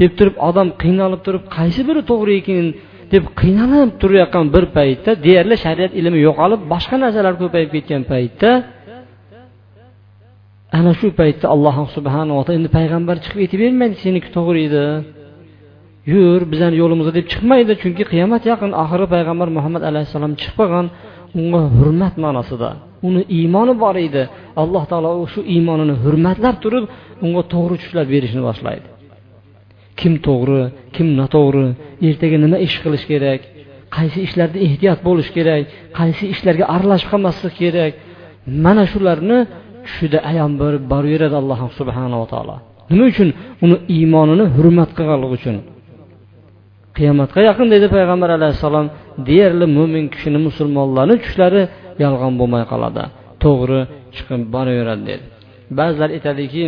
deb 0.00 0.12
turib 0.18 0.36
odam 0.48 0.68
qiynalib 0.82 1.20
turib 1.26 1.44
qaysi 1.56 1.80
biri 1.88 2.02
to'g'ri 2.10 2.32
ekan 2.40 2.66
deb 3.14 3.24
qiynalib 3.40 3.90
turayotgan 4.02 4.46
bir 4.54 4.64
paytda 4.76 5.10
deyarli 5.26 5.56
shariat 5.64 5.92
ilmi 6.00 6.18
yo'qolib 6.26 6.60
boshqa 6.72 6.96
narsalar 7.04 7.34
ko'payib 7.42 7.70
ketgan 7.76 8.02
paytda 8.12 8.50
ana 10.78 10.92
shu 11.00 11.08
paytda 11.20 11.46
alloh 11.54 11.76
subhanava 11.96 12.42
taolo 12.46 12.58
endi 12.60 12.70
payg'ambar 12.78 13.16
chiqib 13.24 13.40
aytib 13.44 13.58
bermaydi 13.64 13.96
seniki 14.04 14.28
to'g'ri 14.36 14.60
edi. 14.68 14.84
Yur 16.12 16.40
bizani 16.52 16.76
yo'limizga 16.82 17.12
deb 17.18 17.26
chiqmaydi 17.32 17.72
chunki 17.82 18.04
qiyomat 18.12 18.42
yaqin 18.50 18.70
oxiri 18.82 19.06
payg'ambar 19.14 19.48
muhammad 19.56 19.82
alayhissalom 19.90 20.32
chiqib 20.40 20.56
qolgan 20.60 20.86
unga 21.40 21.62
hurmat 21.76 22.14
ma'nosida. 22.24 22.70
Uni 23.06 23.22
iymoni 23.38 23.74
bor 23.82 23.96
edi. 24.06 24.22
Alloh 24.62 24.84
taolo 24.90 25.10
shu 25.32 25.40
iymonini 25.54 25.94
hurmatlab 26.02 26.56
turib 26.64 26.84
unga 27.24 27.42
to'g'ri 27.52 27.76
tushlar 27.82 28.06
berishni 28.14 28.42
boshlaydi. 28.48 28.86
Kim 30.00 30.14
to'g'ri 30.26 30.60
kim 30.94 31.08
noto'g'ri 31.20 31.66
ertaga 32.08 32.36
nima 32.44 32.58
ish 32.66 32.76
qilish 32.82 33.06
kerak 33.12 33.40
qaysi 33.96 34.18
ishlarda 34.26 34.58
ehtiyot 34.66 35.00
bo'lish 35.08 35.30
kerak 35.36 35.62
qaysi 35.98 36.24
ishlarga 36.34 36.64
aralashib 36.74 37.08
qolmaslik 37.12 37.54
kerak. 37.62 37.92
Mana 38.64 38.84
shularni 38.92 39.38
tushida 39.86 40.18
ayon 40.30 40.52
bo'lib 40.60 40.82
boraveradi 40.92 41.36
alloh 41.42 41.60
subhanava 41.78 42.26
taolo. 42.32 42.56
Nima 42.90 43.04
uchun? 43.12 43.28
Uni 43.64 43.76
iymonini 43.96 44.44
hurmat 44.56 44.90
qilganligi 44.98 45.34
uchun. 45.40 45.56
Qiyomatga 46.96 47.40
yaqin 47.50 47.66
dedi 47.74 47.86
payg'ambar 47.96 48.30
alayhissalom 48.38 48.86
deyarli 49.28 49.66
mo'min 49.78 50.04
kishini 50.14 50.38
musulmonlarni 50.46 51.16
tushlari 51.24 51.62
yolg'on 52.04 52.34
bo'lmay 52.40 52.64
qoladi. 52.72 53.04
To'g'ri 53.44 53.80
chiqib 54.14 54.42
boraveradi 54.54 55.02
dedi. 55.10 55.24
Ba'zilar 55.78 56.10
aytadiki 56.16 56.64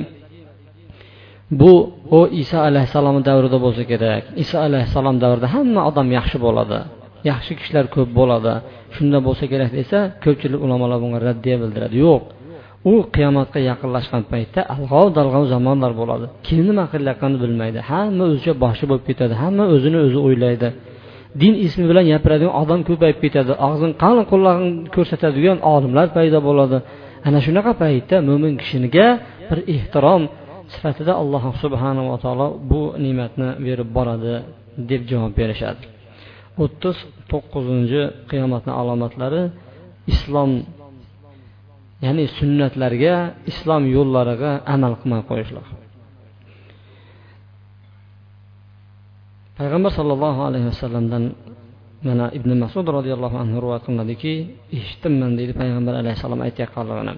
bu 1.60 1.72
u 2.18 2.20
iso 2.42 2.58
alayhissalomni 2.68 3.22
davrida 3.28 3.58
bo'lsa 3.64 3.82
kerak. 3.92 4.22
Iso 4.42 4.56
alayhissalom 4.66 5.16
davrida 5.24 5.48
hamma 5.54 5.80
odam 5.90 6.08
yaxshi 6.18 6.38
bo'ladi. 6.46 6.78
Yaxshi 7.30 7.52
kishilar 7.58 7.84
ko'p 7.94 8.10
bo'ladi. 8.20 8.52
Shunda 8.94 9.18
bo'lsa 9.26 9.44
kerak 9.52 9.70
desa 9.78 9.98
ko'pchilik 10.24 10.60
ulamolar 10.66 10.98
bunga 11.04 11.18
raddiya 11.28 11.56
bildiradi. 11.62 11.94
Yo'q. 12.06 12.22
U 12.92 12.94
qiyomatga 13.14 13.60
yaqinlashgan 13.70 14.22
paytda 14.32 14.60
alg'ov 14.74 15.06
dalg'ov 15.18 15.44
zamonlar 15.54 15.92
bo'ladi. 16.00 16.26
Kim 16.46 16.60
nima 16.68 16.84
qilayotganini 16.92 17.38
bilmaydi. 17.44 17.78
Hamma 17.90 18.22
o'zicha 18.30 18.52
boshi 18.64 18.84
bo'lib 18.90 19.04
ketadi. 19.10 19.34
Hamma 19.42 19.64
o'zini 19.74 19.98
o'zi 20.06 20.18
o'ylaydi. 20.26 20.68
Din 21.40 21.54
ismi 21.66 21.84
bilan 21.90 22.04
gapiradigan 22.12 22.54
odam 22.62 22.80
ko'payib 22.88 23.18
ketadi. 23.24 23.52
Og'zini 23.66 23.94
qalin 24.02 24.24
qo'llarini 24.32 24.70
ko'rsatadigan 24.94 25.58
olimlar 25.74 26.06
paydo 26.16 26.38
bo'ladi. 26.48 26.78
Ana 27.26 27.38
shunaqa 27.46 27.72
paytda 27.82 28.16
mo'min 28.28 28.52
kishiga 28.62 29.06
bir 29.48 29.58
ehtirom 29.74 30.22
sifatida 30.72 31.12
alloh 31.22 31.44
subhanava 31.62 32.16
taolo 32.24 32.48
bu 32.70 32.80
ne'matni 33.04 33.48
berib 33.66 33.88
boradi 33.96 34.34
deb 34.90 35.02
javob 35.10 35.32
berishadi. 35.40 35.82
O'ttiz 36.62 36.96
to'qqizinchi 37.30 38.02
qiyomatni 38.30 38.72
alomatlari 38.80 39.42
islom 40.12 40.50
ya'ni 42.04 42.24
sunnatlarga 42.38 43.14
islom 43.50 43.82
yo'llariga 43.96 44.50
amal 44.74 44.92
qilmay 45.00 45.22
qo'yishlar. 45.30 45.66
payg'ambar 49.59 49.91
sollallohu 49.99 50.41
alayhi 50.47 50.67
vasallamdan 50.71 51.23
mana 52.07 52.25
ibn 52.37 52.49
masud 52.63 52.85
roziyallohu 52.97 53.37
anhu 53.43 53.55
rivoyat 53.63 53.83
qilinadiki 53.87 54.33
eshitdimman 54.77 55.31
deydi 55.39 55.53
payg'ambar 55.61 55.93
alayhissalom 56.01 56.39
aytayotganligini 56.47 57.15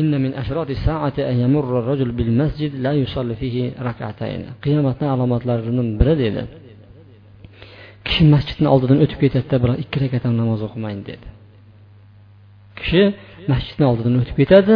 إن 0.00 0.12
من 0.24 0.32
أشراط 0.42 0.70
الساعة 0.70 1.16
أن 1.18 1.36
يمر 1.44 1.78
الرجل 1.80 2.08
بالمسجد 2.18 2.72
لا 2.84 2.92
يصلي 3.02 3.34
فيه 3.40 3.56
ركعتين 3.88 4.40
qiyomatni 4.64 5.06
alomatlaridan 5.14 5.88
biri 6.00 6.14
dedi 6.22 6.42
kishi 8.06 8.22
masjidni 8.34 8.68
oldidan 8.74 8.98
o'tib 9.04 9.18
ketadida 9.24 9.56
biroq 9.62 9.78
ikki 9.84 9.98
rakat 10.02 10.22
ham 10.26 10.34
namoz 10.42 10.60
o'qimaydi 10.66 11.02
dedi 11.10 11.26
kishi 12.78 13.02
masjidni 13.52 13.84
oldidan 13.90 14.14
o'tib 14.20 14.36
ketadi 14.40 14.74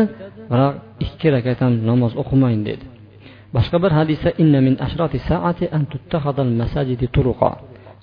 biroq 0.53 0.75
ikki 1.07 1.29
rakat 1.37 1.59
ham 1.65 1.73
namoz 1.91 2.12
o'qimaydi 2.23 2.62
dedi 2.71 2.85
Boshqa 3.56 3.78
bir 3.84 3.92
hadisda 4.00 4.30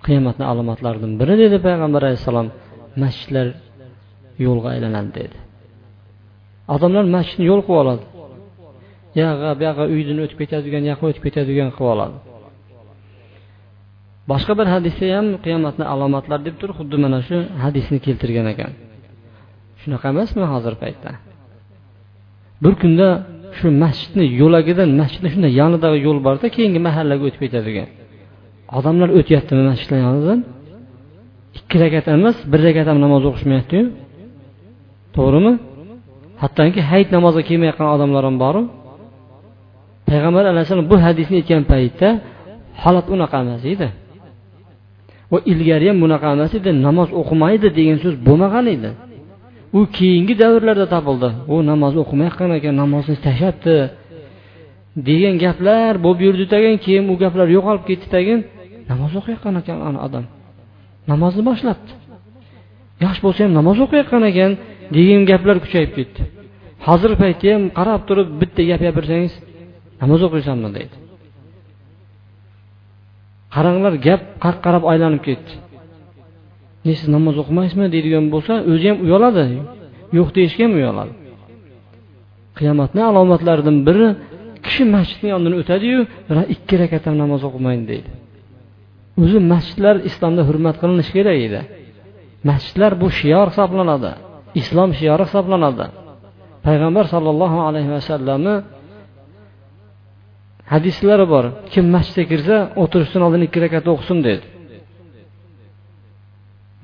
qiyomatni 0.07 0.45
alomatlaridan 0.53 1.13
biri 1.21 1.35
dedi 1.43 1.57
payg'ambar 1.67 2.01
alayhissalom 2.07 2.49
masjidlar 3.03 3.47
yo'lga 4.47 4.69
aylanadi 4.75 5.11
dedi. 5.19 5.37
Odamlar 6.75 7.05
masjidni 7.17 7.45
yo'l 7.51 7.63
qilib 7.67 7.81
oladi. 7.83 8.05
Yoqqa 9.21 9.51
bu 9.59 9.63
yoqqa 9.69 9.85
uydan 9.95 10.19
o'tib 10.25 10.39
ketadigan 10.43 10.85
yoqqa 10.91 11.05
o'tib 11.11 11.23
ketadigan 11.27 11.71
qilib 11.77 11.91
oladi. 11.95 12.17
Boshqa 14.31 14.53
bir 14.61 14.67
hadisda 14.75 15.07
ham 15.17 15.27
qiyomatni 15.45 15.85
alomatlar 15.95 16.39
deb 16.47 16.55
turib 16.61 16.77
xuddi 16.81 16.97
mana 17.05 17.19
shu 17.29 17.37
hadisni 17.65 17.99
keltirgan 18.07 18.47
ekan. 18.55 18.73
Shunaqa 19.81 20.07
emasmi 20.15 20.45
hozirgi 20.53 20.79
paytda? 20.85 21.11
Bir 22.63 22.75
kunda 22.83 23.09
shu 23.59 23.67
masjidni 23.85 24.25
yo'lagidan 24.41 24.89
masjidni 25.01 25.29
shunday 25.35 25.53
yonidagi 25.61 25.99
yo'l 26.07 26.19
borda 26.27 26.47
keyingi 26.57 26.81
mahallaga 26.89 27.23
o'tib 27.29 27.41
ketadigan. 27.45 27.89
Odamlar 28.79 29.09
o'tyaptimi 29.19 29.63
masjidlar 29.71 29.99
yonidan 30.07 30.39
ikki 31.59 31.77
rakat 31.83 32.07
emas 32.17 32.37
bir 32.53 32.61
rakat 32.67 32.87
ham 32.91 32.99
namoz 33.05 33.23
o'qishmayaptiyu 33.31 33.85
to'g'rimi? 35.17 35.53
Hattoki 36.43 36.81
hayit 36.91 37.09
namoziga 37.17 37.45
kelmayotgan 37.49 37.89
odamlar 37.95 38.23
ham 38.29 38.37
boru. 38.45 38.63
Payg'ambar 40.09 40.45
alayhissalom 40.53 40.87
bu 40.93 40.97
hadisni 41.07 41.37
aytgan 41.41 41.63
paytda 41.73 42.09
holat 42.83 43.07
unaqa 43.15 43.37
emas 43.45 43.63
edi. 43.75 43.89
Va 45.33 45.39
ilgari 45.53 45.87
ham 45.91 45.99
bunaqa 46.05 46.29
emas 46.37 46.53
edi 46.59 46.71
namoz 46.87 47.09
o'qimaydi 47.21 47.69
degan 47.79 47.99
so'z 48.05 48.15
bo'lmagan 48.27 48.67
edi. 48.77 48.91
U 49.79 49.81
keyingi 49.97 50.35
davrlarda 50.43 50.87
topildi. 50.95 51.29
U 51.53 51.57
namoz 51.71 51.95
o'qimayotgan 52.03 52.51
ekan 52.59 52.75
namozni 52.83 53.17
tashlabdi. 53.27 53.77
Degan 55.09 55.35
gaplar 55.45 55.93
bo'lib 56.05 56.21
yurdi 56.27 56.45
tagin 56.55 56.77
keyin 56.85 57.05
u 57.13 57.15
gaplar 57.23 57.47
yo'qolib 57.57 57.85
ketdi 57.91 58.07
tagin 58.15 58.41
namoz 58.91 59.13
o'qiyotgan 59.21 59.55
ekan 59.63 59.79
ana 59.89 59.99
odam. 60.07 60.25
Namozni 61.13 61.43
boshlabdi. 61.51 61.93
Yosh 63.05 63.19
bo'lsa 63.25 63.41
ham 63.45 63.53
namoz 63.59 63.79
o'qiyotgan 63.85 64.23
ekan 64.31 64.51
degan 64.97 65.23
gaplar 65.31 65.57
kuchayib 65.65 65.93
ketdi. 65.99 66.21
Hozirgi 66.87 67.17
paytda 67.23 67.49
ham 67.55 67.63
qarab 67.79 68.01
turib 68.09 68.29
bitta 68.41 68.63
gap 68.71 68.81
gapirsangiz 68.87 69.35
namoz 70.03 70.21
o'qiysanmi 70.27 70.71
deydi. 70.77 70.95
Qaranglar 73.55 73.95
gap 74.07 74.23
qayerqa 74.43 74.63
qarab 74.67 74.85
aylanib 74.93 75.23
ketdi. 75.29 75.53
Ne 76.87 76.93
siz 76.99 77.09
namoz 77.17 77.35
o'qimaysizmi 77.43 77.87
deydigan 77.95 78.25
bo'lsa 78.35 78.53
o'zi 78.73 78.87
ham 78.91 78.99
uyaladi. 79.07 79.45
Yo'q 80.19 80.29
deyishga 80.37 80.63
ham 80.67 80.75
uyaladi. 80.81 81.13
Qiyomatni 82.59 83.03
alomatlaridan 83.11 83.77
biri 83.89 84.09
kishi 84.65 84.85
masjidni 84.97 85.29
yonidan 85.35 85.55
o'tadiyu 85.61 86.01
ikki 86.55 86.75
rakat 86.83 87.03
ham 87.09 87.17
namoz 87.23 87.43
o'qimaydi 87.49 87.85
deydi. 87.93 88.11
O'zi 89.23 89.39
masjidlar 89.53 89.97
islomda 90.09 90.43
hurmat 90.49 90.77
qilinishi 90.83 91.13
kerak 91.19 91.39
edi. 91.47 91.61
Masjidlar 92.51 92.93
bu 93.03 93.07
shior 93.21 93.47
hisoblanadi 93.53 94.13
islom 94.61 94.91
shiori 95.01 95.25
hisoblanadi. 95.29 95.87
Payg'ambar 96.67 97.05
sollallohu 97.15 97.59
alayhi 97.69 97.91
vasallamni 97.97 98.55
hadislari 100.73 101.27
bor. 101.35 101.45
Kim 101.73 101.87
masjidga 101.95 102.25
kirsa 102.33 102.57
o'tirishdan 102.83 103.23
oldin 103.27 103.43
ikki 103.47 103.59
rakat 103.65 103.85
o'qisin 103.93 104.19
dedi. 104.29 104.45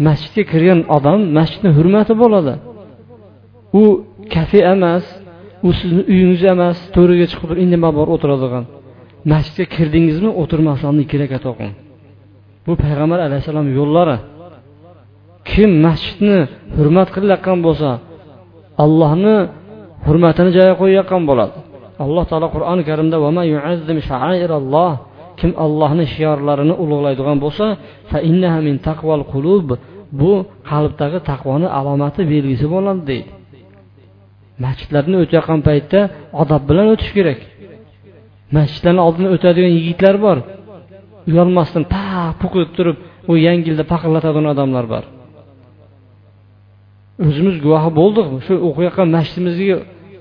Masjidga 0.06 0.42
kirgan 0.52 0.80
odam 0.96 1.20
masjidni 1.38 1.70
hurmati 1.76 2.14
bo'ladi. 2.22 2.54
U 3.80 3.82
kafe 4.34 4.60
emas 4.74 5.04
u 5.66 5.68
sizni 5.78 6.02
uyingiz 6.12 6.42
emas 6.54 6.76
to'riga 6.96 7.26
chiqib 7.30 7.48
turib 7.50 7.60
indamay 7.64 7.92
borib 7.98 8.12
o'tiradigan. 8.16 8.64
Masjidga 9.32 9.64
kirdingizmi 9.74 10.30
o'tirmaslikni 10.42 11.00
ikki 11.06 11.16
rakat 11.22 11.44
o'qing 11.52 11.72
bu 12.66 12.72
payg'ambar 12.82 13.18
alayhissalom 13.26 13.68
yo'llari. 13.78 14.16
Kim 15.50 15.70
masjidni 15.86 16.38
hurmat 16.76 17.08
qilayotgan 17.14 17.58
bo'lsa 17.66 17.90
allohni 18.84 19.36
hurmatini 20.06 20.50
joyiga 20.56 20.74
qo'yayotgan 20.82 21.22
bo'ladi. 21.30 21.56
Alloh 22.04 22.24
taolo 22.30 22.48
qur'oni 22.54 22.82
karimda 22.88 23.16
kim 25.40 25.50
allohni 25.64 26.04
shiorlarini 26.14 26.74
ulug'laydigan 26.82 27.38
bo'lsa 27.44 27.66
bu 30.20 30.32
qalbdagi 30.70 31.18
taqvoni 31.30 31.68
alomati 31.78 32.20
belgisi 32.32 32.66
bo'ladi 32.74 33.02
deydi. 33.10 33.30
Masjidlarni 34.64 35.16
o'tayotgan 35.22 35.60
paytda 35.68 36.00
odob 36.42 36.62
bilan 36.70 36.86
o'tish 36.92 37.12
kerak. 37.18 37.40
Masjidlarni 38.56 39.00
oldidan 39.06 39.28
o'tadigan 39.36 39.72
yigitlar 39.78 40.16
bor. 40.26 40.38
Uyalmasdan 41.30 41.84
paq 41.94 42.32
puq 42.40 42.54
etib 42.62 42.72
turib 42.78 42.96
u 43.30 43.32
yangi 43.46 43.66
yilda 43.70 43.84
paqillatadigan 43.92 44.46
odamlar 44.54 44.84
bor. 44.94 45.04
O'zimiz 47.26 47.56
guvohi 47.64 47.90
bo'ldik. 48.00 48.26
Shu 48.46 48.54
o'qiyotgan 48.68 49.08
masjidimizga 49.16 49.76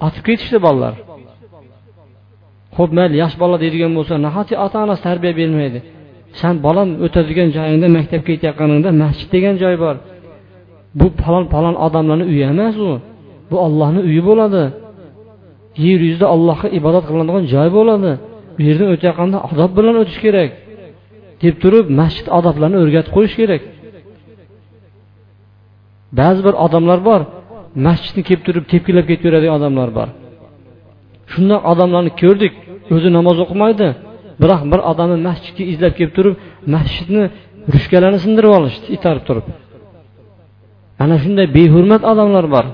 otib 0.07 0.23
ketishdi 0.27 0.59
bolalar. 0.67 0.93
Ho'p 2.77 2.91
mayli 2.97 3.15
yosh 3.23 3.35
bola 3.41 3.55
deydigan 3.63 3.91
bo'lsa 3.97 4.13
nahotki 4.25 4.55
ota 4.65 4.77
onasi 4.85 5.01
tarbiya 5.07 5.33
bermaydi? 5.39 5.79
San 6.39 6.55
bolam 6.65 6.89
o'tadigan 7.05 7.49
joyingda 7.57 7.87
maktabga 7.97 8.27
ketayotganingda 8.29 8.89
masjid 9.03 9.27
degan 9.35 9.55
joy 9.63 9.75
bor. 9.83 9.95
Bu 10.99 11.07
falon 11.21 11.45
falon 11.53 11.75
odamlarni 11.85 12.25
uyi 12.31 12.43
emas 12.53 12.75
u. 12.89 12.91
Bu 13.49 13.55
ollohni 13.65 14.01
uyi 14.09 14.21
bo'ladi. 14.29 14.63
Yer 15.85 15.99
yuzida 16.07 16.27
allohga 16.35 16.67
ibodat 16.79 17.03
qilinadigan 17.07 17.43
joy 17.53 17.69
bo'ladi. 17.77 18.11
Bu 18.55 18.61
yerdan 18.67 18.87
o'tayotganda 18.95 19.37
odob 19.49 19.71
bilan 19.77 19.95
o'tish 20.01 20.19
kerak. 20.25 20.49
Deb 21.43 21.55
turib 21.63 21.85
masjid 21.99 22.27
odoblarini 22.37 22.77
o'rgatib 22.83 23.11
qo'yish 23.17 23.35
kerak. 23.41 23.61
Ba'zi 26.19 26.41
bir 26.47 26.55
odamlar 26.65 26.99
bor 27.09 27.21
masjidni 27.87 28.21
kelib 28.27 28.43
turib 28.47 28.65
tepkilab 28.71 29.05
ketaveradigan 29.11 29.55
odamlar 29.59 29.89
bor. 29.97 30.09
Shundoq 31.31 31.61
odamlarni 31.71 32.11
ko'rdik. 32.21 32.53
O'zi 32.95 33.09
namoz 33.17 33.37
o'qimaydi. 33.45 33.87
Biroq 34.41 34.61
bir 34.71 34.79
odamni 34.91 35.17
masjidga 35.27 35.63
izlab 35.73 35.93
kelib 35.97 36.13
turib 36.17 36.35
masjidni 36.75 37.23
ruchkalarini 37.73 38.19
sindirib 38.25 38.51
olishdi 38.57 38.85
itarib 38.97 39.23
turib. 39.29 39.45
Ana 41.03 41.15
shunday 41.23 41.47
behurmat 41.57 42.01
odamlar 42.11 42.45
bor. 42.55 42.65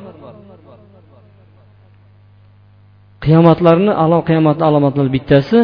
Qiyomatlarni 3.24 3.92
alom 4.04 4.22
qiyomatni 4.30 4.64
alomatlari 4.70 5.10
bittasi 5.18 5.58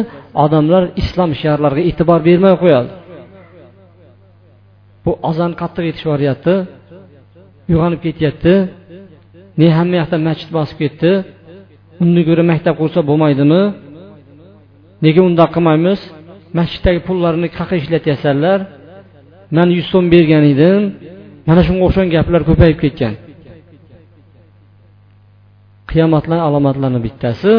odamlar 0.44 0.82
islom 1.02 1.30
shiorlariga 1.40 1.82
e'tibor 1.90 2.20
bermay 2.28 2.54
qo'yadi. 2.62 2.90
Bu 5.04 5.10
ozon 5.30 5.52
qattiq 5.60 5.84
yetishib 5.88 6.08
boryapti 6.12 6.54
uyg'onib 7.70 8.00
ketyapti 8.06 8.54
ne 9.60 9.68
hamma 9.76 9.96
yoqda 10.00 10.16
masjid 10.28 10.50
bosib 10.58 10.76
ketdi 10.82 11.12
undan 12.02 12.22
ko'ra 12.28 12.42
maktab 12.52 12.74
qursa 12.80 13.00
bo'lmaydimi? 13.08 13.62
Nega 15.04 15.20
undoq 15.28 15.50
qilmaymiz? 15.56 16.00
Masjiddagi 16.58 17.00
pullarni 17.06 17.48
qayerqa 17.56 17.74
ishlatyapsanlar 17.82 18.58
man 19.56 19.68
yuz 19.76 19.86
so'm 19.92 20.06
bergan 20.14 20.44
edim 20.52 20.82
mana 21.48 21.60
shunga 21.66 21.82
o'xshagan 21.86 22.10
gaplar 22.16 22.42
ko'payib 22.48 22.78
ketgan. 22.84 23.14
Qiyomatlar 25.90 26.38
alomatlarini 26.48 27.00
bittasi 27.06 27.52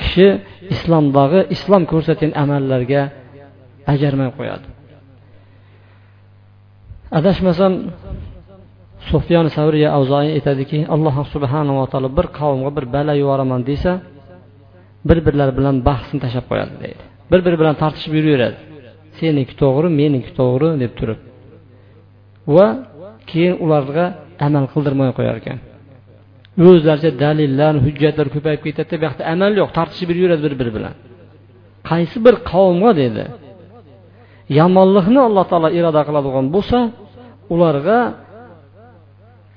kishi 0.00 0.28
islomdagi 0.74 1.40
islom 1.54 1.82
ko'rsatgan 1.92 2.32
amallarga 2.42 3.02
bajarmay 3.86 4.30
qo'yadi. 4.38 4.66
Adashmasam 7.18 7.72
sufyon 9.10 9.46
savriya 9.56 9.88
avzoiy 9.98 10.28
aytadiki 10.36 10.78
alloh 10.94 11.16
subhanava 11.34 11.84
taolo 11.92 12.08
bir 12.18 12.26
qavmga 12.38 12.70
bir 12.76 12.84
balo 12.94 13.12
yuboraman 13.22 13.60
desa 13.70 13.92
bir 15.08 15.18
birlari 15.26 15.52
bilan 15.58 15.76
bahsni 15.88 16.18
tashlab 16.24 16.46
qo'yadi 16.50 16.74
deydi. 16.84 17.02
Bir 17.30 17.40
biri 17.46 17.56
bilan 17.60 17.74
tortishib 17.82 18.12
yuraveradi. 18.18 18.58
Seniki 19.18 19.54
to'g'ri 19.62 19.88
meniki 20.00 20.30
to'g'ri 20.40 20.68
deb 20.82 20.92
turib. 20.98 21.20
Va 22.54 22.66
keyin 23.30 23.54
ularga 23.64 24.04
amal 24.46 24.64
qildirmay 24.72 25.10
qo'yar 25.18 25.36
ekan. 25.40 25.58
O'zlaricha 26.68 27.10
dalillar 27.24 27.74
hujjatlar 27.84 28.26
ko'payib 28.34 28.60
ketadida 28.66 28.96
bu 29.00 29.04
yoqda 29.08 29.22
amal 29.34 29.52
yo'q 29.60 29.70
tortishib 29.78 30.08
yuraveradi 30.20 30.42
bir 30.46 30.54
biri 30.60 30.72
bilan. 30.76 30.94
Qaysi 31.90 32.16
bir 32.26 32.34
qavmga 32.50 32.92
dedi 33.02 33.24
yomonlikni 34.58 35.20
alloh 35.28 35.44
taolo 35.50 35.68
iroda 35.78 36.02
qiladigan 36.08 36.46
bo'lsa 36.54 36.78
ularga 37.54 37.98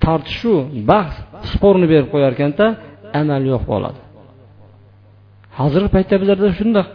tortishuv 0.06 0.60
bahs 0.90 1.16
sporni 1.52 1.86
berib 1.94 2.10
qo'yar 2.14 2.32
ekanda 2.38 2.66
amal 3.22 3.42
yo'q 3.52 3.64
bo'ladi. 3.72 4.00
Hozirgi 5.60 5.90
paytda 5.96 6.16
bizlarda 6.22 6.50
shundoq. 6.60 6.88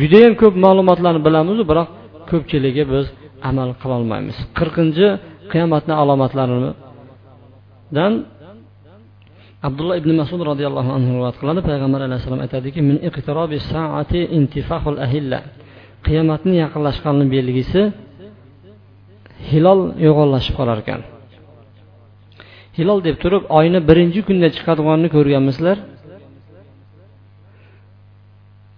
Judayam 0.00 0.34
ko'p 0.42 0.54
ma'lumotlarni 0.64 1.20
bilamizu 1.26 1.62
biroq 1.70 1.88
ko'pchiligi 2.30 2.82
biz 2.92 3.06
amal 3.50 3.70
qilolmaymiz. 3.82 4.36
Qirqinchi 4.58 5.06
qiyomatni 5.52 5.94
alomatlaridan 6.02 8.12
abdulloh 9.68 9.96
ibn 10.00 10.10
masud 10.20 10.40
roziyallohu 10.50 10.90
anhu 10.96 11.08
rivoyat 11.16 11.36
qiladi. 11.40 11.60
Payg'ambar 11.70 12.00
alayhissalom 12.08 12.40
aytadiki 12.46 12.80
min 12.88 12.96
saati 13.72 14.20
intifahul 14.38 14.98
ahilla. 15.06 15.38
Qiyomatni 16.06 16.54
yaqinlashganini 16.64 17.26
belgisi 17.34 17.82
hilol 19.50 19.80
yo'g'onlashib 20.06 20.54
qolar 20.60 20.78
ekan. 20.84 21.00
Hilol 22.78 22.98
deb 23.08 23.16
turib 23.22 23.42
oyni 23.58 23.80
birinchi 23.88 24.20
kunda 24.28 24.48
chiqadiganini 24.56 25.08
ko'rganmisizlar 25.16 25.78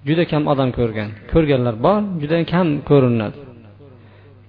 juda 0.06 0.24
kam 0.32 0.42
odam 0.52 0.70
ko'rgan. 0.78 1.08
Ko'rganlar 1.32 1.74
bor 1.87 2.00
juda 2.22 2.37
kam 2.52 2.66
ko'rinadi. 2.90 3.38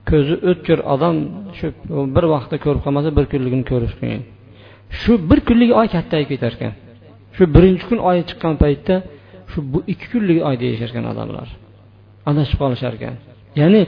Ko'zi 0.09 0.35
o'tkir 0.49 0.79
odam 0.93 1.15
shu 1.57 1.67
bir 2.15 2.25
vaqtda 2.33 2.55
ko'rib 2.65 2.81
qolmasa 2.85 3.09
bir 3.17 3.25
kunligini 3.31 3.65
ko'rish 3.71 3.95
qiyin. 4.01 4.21
Shu 5.01 5.11
bir 5.29 5.39
kunlik 5.47 5.71
oy 5.79 5.87
kattayib 5.95 6.29
ketar 6.33 6.53
ekan 6.57 6.73
shu 7.35 7.43
birinchi 7.55 7.85
kun 7.89 7.99
oy 8.09 8.17
chiqqan 8.29 8.53
paytda 8.63 8.95
shu 9.51 9.59
bu 9.71 9.79
ikki 9.91 10.07
kunlik 10.13 10.39
oy 10.49 10.55
deyishar 10.63 10.89
ekan 10.91 11.05
odamlar 11.11 11.47
adashib 12.29 12.57
qolishar 12.63 12.93
ekan 12.99 13.15
ya'ni 13.61 13.81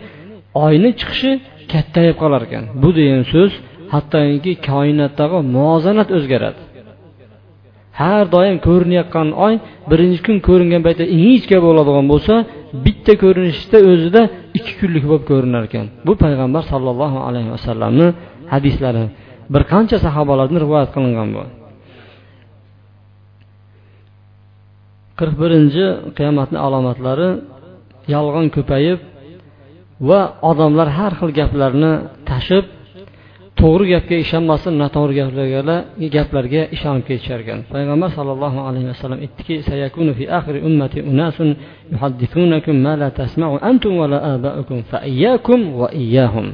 oyni 0.65 0.91
chiqishi 0.99 1.31
kattayib 1.73 2.15
qolar 2.21 2.41
ekan 2.47 2.63
bu 2.81 2.89
degan 2.99 3.23
so'z 3.33 3.51
hattoki 3.93 4.53
koinotdagi 4.69 5.39
muvozanat 5.55 6.09
o'zgaradi. 6.17 6.61
Har 8.01 8.25
doim 8.35 8.57
ko'rinayotgan 8.67 9.27
oy 9.45 9.53
birinchi 9.91 10.19
kun 10.27 10.37
ko'ringan 10.47 10.81
paytda 10.85 11.05
ingichka 11.17 11.57
bo'ladigan 11.65 12.05
bo'lsa 12.13 12.33
bitta 12.85 13.13
ko'rinishda 13.23 13.77
o'zida 13.91 14.21
ikki 14.57 14.73
kunlik 14.79 15.03
bo'lib 15.09 15.25
ko'rinar 15.31 15.63
ekan. 15.69 15.85
Bu 16.07 16.13
payg'ambar 16.23 16.63
sollallohu 16.71 17.19
alayhi 17.27 17.49
vasallamni 17.55 18.07
hadislari. 18.53 19.03
Bir 19.53 19.63
qancha 19.71 19.97
sahobalardan 20.05 20.57
rivoyat 20.65 20.89
qilingan 20.95 21.29
bu. 21.35 21.43
qirq 25.21 25.35
birinchi 25.43 25.85
qiyomatni 26.17 26.57
alomatlari 26.65 27.29
yolg'on 28.13 28.47
ko'payib 28.55 28.99
va 30.09 30.21
odamlar 30.51 30.87
har 30.97 31.13
xil 31.19 31.31
gaplarni 31.39 31.91
tashib 32.29 32.65
to'g'ri 33.59 33.85
gapga 33.93 34.15
ishonmasdan 34.25 34.75
noto'g'ri 34.83 35.13
gaplarga 35.19 35.75
gaplarga 36.15 36.61
ishonib 36.75 37.03
ketishar 37.09 37.39
ekan 37.43 37.59
payg'ambar 37.73 38.09
sollallohu 38.17 38.59
alayhi 38.67 38.87
vasallam 38.91 39.19
aytdiki 39.25 39.55
sayakunu 39.69 40.11
fi 40.19 40.23
akhiri 40.37 40.59
ummati 40.67 40.99
unasun 41.11 41.49
yuhaddithunakum 41.93 42.75
ma 42.85 42.93
la 43.01 43.09
tasma'u 43.19 43.55
antum 43.69 43.93
va 44.01 44.05
la 44.13 44.19
aba'ukum 44.33 44.77
fa 44.91 44.97
iyyakum 45.11 45.59
va 45.79 45.87
iyyahum. 46.03 46.47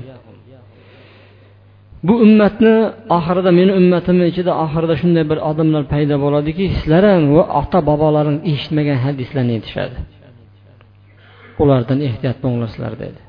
Bu 2.07 2.13
ummatni 2.25 2.75
oxirida 3.17 3.51
meni 3.59 3.71
ummatimni 3.79 4.25
ichida 4.31 4.51
oxirida 4.63 4.95
shunday 5.01 5.23
bir 5.31 5.39
odamlar 5.49 5.83
paydo 5.93 6.15
bo'ladiki 6.25 6.63
sizlar 6.77 7.03
ham 7.11 7.23
va 7.37 7.43
ota 7.61 7.79
bobolaring 7.89 8.37
eshitmagan 8.51 8.97
hadislarni 9.05 9.51
aytishadi. 9.57 9.97
Ulardan 11.61 11.99
ehtiyot 12.07 12.37
bo'linglar 12.43 12.69
sizlar 12.73 12.93
dedi. 13.03 13.19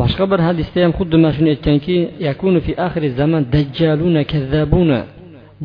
Boshqa 0.00 0.24
bir 0.32 0.40
hadisda 0.48 0.78
ham 0.84 0.92
xuddi 0.98 1.16
mana 1.22 1.32
shuni 1.36 1.48
aytganki 1.54 1.96
yakunu 2.28 2.58
fi 2.66 2.72
axiri 2.86 3.08
zaman 3.20 3.42
dajjaluna 3.54 4.22
kazzabuna. 4.32 5.00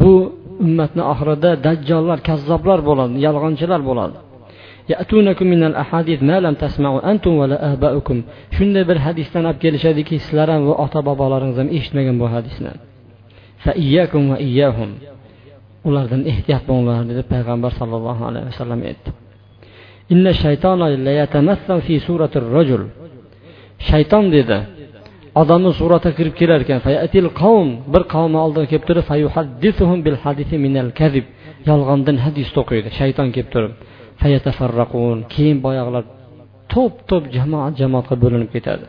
Bu 0.01 0.11
ummatni 0.65 1.03
oxirida 1.11 1.51
dajjollar 1.67 2.19
kazzoblar 2.29 2.79
bo'ladi 2.89 3.15
yolg'onchilar 3.25 3.81
bo'ladi. 3.89 4.17
Shunday 8.55 8.83
bir 8.89 8.97
hadisdan 9.05 9.43
olib 9.49 9.59
kelishadiki 9.63 10.15
sizlar 10.25 10.47
ham 10.53 10.61
va 10.69 10.73
ota 10.85 10.99
bobolaringiz 11.09 11.57
ham 11.61 11.69
eshitmagan 11.77 12.15
bu 12.21 12.27
hadisni. 12.35 12.71
Ulardan 15.89 16.21
ehtiyot 16.31 16.63
bo'linglar 16.69 17.03
dedi 17.11 17.21
payg'ambar 17.33 17.71
sollallohu 17.79 18.23
alayhi 18.29 18.45
vasallam 18.51 18.79
aytdi. 18.89 19.09
Shayton 23.89 24.25
dedi. 24.35 24.57
Odamni 25.41 25.71
suratiga 25.79 26.13
kirib 26.19 26.35
kelar 26.39 26.59
ekan. 26.65 26.79
Qavm. 27.41 27.69
Bir 27.93 28.03
qavmni 28.13 28.39
oldiga 28.45 28.65
kelib 28.71 28.85
turib 28.89 29.05
yolg'ondan 31.69 32.17
hadis 32.25 32.47
to'qiydi. 32.57 32.87
Shayton 32.99 33.27
kelib 33.35 33.49
turib 33.53 33.73
keyin 35.33 35.57
boyag'ilar 35.65 36.03
to'p 36.73 36.93
to'p 37.09 37.23
jamoat 37.35 37.73
jamoatga 37.81 38.15
bo'linib 38.23 38.49
ketadi. 38.55 38.85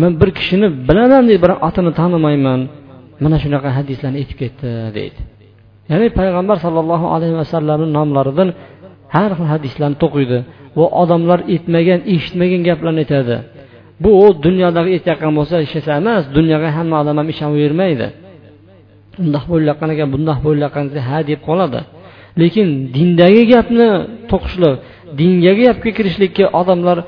Men 0.00 0.12
bir 0.20 0.30
kishini 0.38 0.68
bilaman 0.88 1.22
deydi 1.28 1.40
biroq 1.44 1.58
otini 1.68 1.90
tanimayman. 2.00 2.60
Mana 3.24 3.36
shunaqa 3.44 3.68
hadislarni 3.78 4.16
aytib 4.22 4.36
ketdi 4.42 4.68
deydi. 4.98 5.20
Ya'ni 5.90 6.06
payg'ambar 6.18 6.56
sollallohu 6.64 7.06
alayhi 7.14 7.36
vasallamni 7.42 7.88
nomlaridan 7.98 8.48
har 9.14 9.30
xil 9.36 9.46
hadislarni 9.54 9.96
to'qiydi. 10.02 10.38
Va 10.78 10.86
odamlar 11.02 11.40
aytmagan 11.54 12.00
eshitmagan 12.14 12.62
gaplarni 12.68 13.00
aytadi. 13.04 13.36
Bu 14.02 14.10
u 14.24 14.26
dunyodagi 14.46 14.90
aytayotgan 14.96 15.32
bo'lsa 15.38 15.54
hech 15.62 15.74
narsa 15.76 15.92
emas 16.00 16.22
dunyoga 16.36 16.68
hamma 16.76 16.96
odam 17.02 17.16
ham 17.20 17.28
ishonavermaydi 17.34 18.08
undoq 19.22 19.44
bo'layotgan 19.52 19.90
ekan 19.94 20.08
bundoq 20.14 20.38
bo'layotgan 20.46 20.86
ha 21.08 21.18
deb 21.30 21.40
qoladi. 21.48 21.80
Lekin 22.40 22.66
dindagi 22.94 23.42
gapni 23.52 23.88
to'qishlik 24.30 24.74
dingagi 25.18 25.62
gapga 25.68 25.90
kirishlikka 25.98 26.44
odamlar 26.60 26.98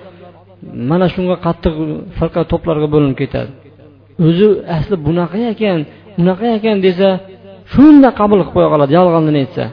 mana 0.90 1.06
shunga 1.14 1.36
qattiq 1.46 1.74
firqa 2.18 2.40
to'plarga 2.52 2.88
bo'linib 2.94 3.16
ketadi. 3.22 3.50
O'zi 4.26 4.46
asli 4.76 4.96
bunaqa 5.06 5.38
ekan 5.52 5.78
unaqa 6.20 6.46
ekan 6.58 6.76
desa 6.86 7.08
shunda 7.74 8.08
qabul 8.20 8.38
qilib 8.40 8.52
qo'ya 8.54 8.68
qoladi 8.72 8.92
yolg'ondan 8.98 9.36
aytsa. 9.42 9.64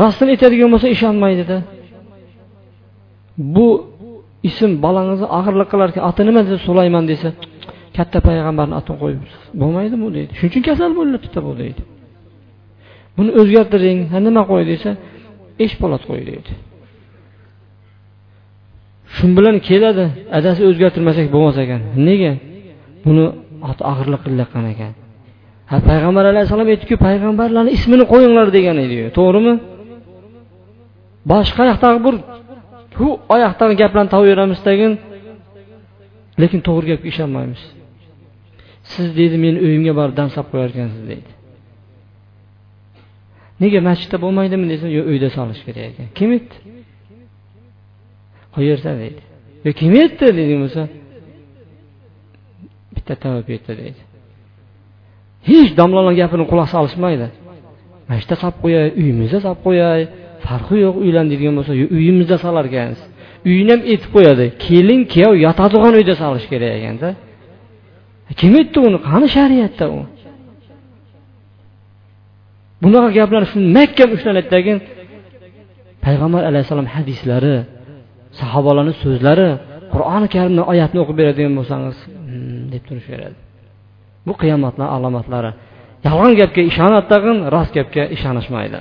Rostini 0.00 0.30
aytadigan 0.34 0.68
bo'lsa 0.74 0.88
ishonmaydida. 0.96 1.56
Bu 3.54 3.68
ism 4.48 4.70
bolangizni 4.84 5.26
og'irlik 5.38 5.68
qilarkan 5.72 6.02
oti 6.08 6.22
nima 6.28 6.40
desa 6.46 6.58
sulaymon 6.66 7.04
desa 7.12 7.28
katta 7.96 8.18
payg'ambarni 8.28 8.74
otini 8.80 8.96
qo'yib 9.02 9.20
bo'lmaydi 9.60 9.94
bu 10.02 10.08
deydi. 10.16 10.32
Shuning 10.38 10.52
uchun 10.52 10.62
kasal 10.68 10.90
bo'lyaptida 10.98 11.40
bu 11.48 11.52
deydi. 11.62 11.80
Buni 13.16 13.30
o'zgartiring 13.40 13.98
ha 14.12 14.18
nima 14.26 14.42
qo'y 14.50 14.64
desa 14.72 14.90
eshpolat 15.64 16.02
qo'y 16.10 16.22
deydi. 16.30 16.50
Shu 19.14 19.24
bilan 19.38 19.56
keladi. 19.68 20.04
Adasi 20.38 20.60
o'zgartirmasak 20.68 21.26
bo'lmas 21.34 21.56
ekan. 21.64 21.80
Nega? 22.08 22.32
Buni 23.06 23.24
oti 23.70 23.82
og'irlik 23.90 24.20
qilayotgan 24.26 24.64
ekan. 24.74 24.92
Ha 25.70 25.76
payg'ambar 25.88 26.24
alayhissalom 26.32 26.68
aytdiku 26.72 26.94
payg'ambarlarni 27.06 27.70
ismini 27.78 28.04
qo'yinglar 28.12 28.46
degan 28.56 28.76
edi 28.84 28.96
to'g'rimi? 29.18 29.54
Boshqa 31.32 31.62
yoqdagi 31.70 32.00
bir 32.06 32.14
shu 32.96 33.06
oyoqdagi 33.34 33.74
gaplarni 33.82 34.10
topaveramiz 34.14 34.60
tagin 34.68 34.92
lekin 36.42 36.60
to'g'ri 36.66 36.86
gapga 36.90 37.08
ishonmaymiz. 37.12 37.62
Siz 38.92 39.06
deydi 39.18 39.36
meni 39.44 39.58
uyimga 39.66 39.92
borib 40.00 40.14
dam 40.20 40.28
solib 40.34 40.48
qo'yar 40.52 40.68
ekansiz 40.74 41.02
deydi. 41.10 41.30
Nega 43.62 43.80
masjidda 43.88 44.16
bo'lmaydimi 44.24 44.66
desam 44.72 44.90
yo'q 44.96 45.06
uyda 45.12 45.28
solish 45.36 45.62
kerak 45.66 45.84
ekan. 45.90 46.08
Kim 46.18 46.28
aytdi 46.36 46.56
qo'yaversa 48.54 48.90
deydi. 49.02 49.22
Yo 49.64 49.70
kim 49.80 49.92
aytdi 50.02 50.26
deydigan 50.38 50.60
bo'lsa 50.64 50.82
bitta 52.94 53.14
tavob 53.24 53.46
aytdi 53.54 53.72
deydi. 53.82 54.00
Hech 55.50 55.70
domlalarni 55.80 56.16
gapini 56.22 56.44
quloq 56.50 56.68
solishmaydi. 56.74 57.26
Masjidda 58.10 58.36
solib 58.42 58.58
qo'yay 58.64 58.86
uyimizda 59.00 59.38
solib 59.46 59.60
qo'yay. 59.66 60.02
Farqi 60.46 60.76
yo'q 60.84 60.96
uylan 61.04 61.26
bo'lsa 61.58 61.72
uyimizda 61.96 62.36
solar 62.44 62.64
ekansiz 62.70 63.06
uyini 63.48 63.70
ham 63.74 63.82
aytib 63.92 64.10
qo'yadi. 64.16 64.44
Kelin 64.66 65.00
kuyov 65.12 65.34
yotadigan 65.46 65.94
uyda 66.00 66.14
solish 66.22 66.46
kerak 66.52 66.70
ekanda 66.78 67.08
kim 68.40 68.52
aytdi 68.60 68.78
uni? 68.88 68.98
Qani 69.08 69.26
shariatda 69.36 69.86
u? 69.96 69.98
Bunaqa 72.82 73.08
gaplar 73.18 73.42
mahkam 73.76 74.08
ushlanadidagi 74.16 74.72
payg'ambar 76.04 76.42
alayhissalom 76.50 76.88
hadislari 76.94 77.54
sahobalarni 78.40 78.94
so'zlari 79.02 79.48
qur'oni 79.92 80.26
karimni 80.34 80.62
oyatni 80.72 80.98
o'qib 81.02 81.16
beradigan 81.20 81.52
bo'lsangiz 81.58 81.96
hmm, 82.06 82.62
deb 82.72 82.82
turaveradi 82.88 83.36
bu 84.26 84.32
qiyomatlar 84.42 84.88
alomatlari. 84.96 85.50
Yolg'on 86.06 86.32
gapga 86.40 86.62
ishonadi 86.70 87.06
tag'in 87.12 87.38
rost 87.54 87.72
gapga 87.78 88.02
ishonishmaydi. 88.16 88.78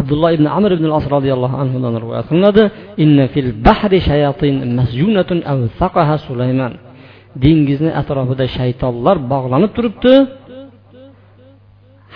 Abdulloh 0.00 0.30
ibn 0.36 0.46
amr 0.58 0.70
ibn 0.76 0.86
as 0.98 1.06
roziyallohu 1.16 1.56
anhudan 1.62 1.94
rivoyat 2.02 2.24
qilinadi 2.30 2.62
inna 3.04 3.24
fil 3.34 3.50
bahri 3.66 3.98
shayatin 4.08 4.54
masjunatun 4.78 5.38
aw 5.52 5.58
sulaymon 6.28 6.72
dengizni 7.42 7.90
atrofida 8.00 8.46
shaytonlar 8.56 9.16
bog'lanib 9.32 9.70
turibdi. 9.76 10.14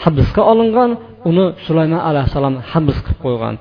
Hibsga 0.03 0.43
olingan 0.53 0.91
uni 1.31 1.45
sulaymon 1.67 2.01
alayhissalom 2.09 2.55
hibs 2.73 2.99
qilib 3.05 3.19
qo'ygan. 3.25 3.55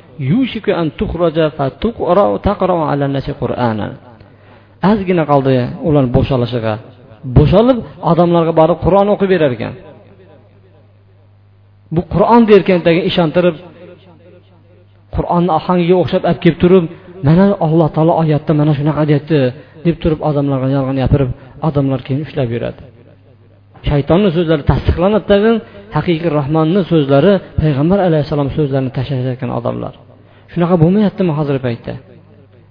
Ozgina 4.90 5.24
qoldi 5.32 5.56
ular 5.88 6.06
bo'shalishiga 6.16 6.74
bo'shalib 7.38 7.78
odamlarga 8.12 8.54
borib 8.60 8.78
qur'on 8.86 9.08
o'qib 9.14 9.30
berar 9.34 9.52
ekan 9.58 9.74
bu 11.96 12.02
qur'on 12.14 12.42
derkan 12.52 12.80
ishontirib 13.10 13.56
qur'onni 15.18 15.52
ohangiga 15.60 15.96
o'xshab 16.02 16.24
olib 16.30 16.40
kelib 16.44 16.60
turib 16.64 16.86
mana 17.28 17.46
alloh 17.66 17.90
taolo 17.96 18.14
oyatda 18.22 18.52
mana 18.60 18.72
shunaqa 18.80 19.04
deyapti 19.10 19.38
deb 19.86 19.96
turib 20.04 20.20
odamlarga 20.30 20.68
yolg'on 20.78 20.98
gapirib 21.04 21.30
odamlar 21.68 22.00
keyin 22.06 22.22
ushlab 22.28 22.50
yuradi. 22.56 22.82
Shaytonni 23.90 24.30
so'zlari 24.38 24.64
tasdiqlanadi 24.72 25.26
tag'in 25.32 25.56
haqiqiy 25.96 26.30
rahmonni 26.40 26.82
so'zlari 26.92 27.34
payg'ambar 27.62 28.00
alayhissalom 28.08 28.50
so'zlarini 28.58 28.92
tashlashayotgan 28.98 29.52
odamlar. 29.60 29.94
Shunaqa 30.52 30.76
bo'lmayaptimi 30.84 31.34
hozirgi 31.40 31.62
paytda? 31.68 31.94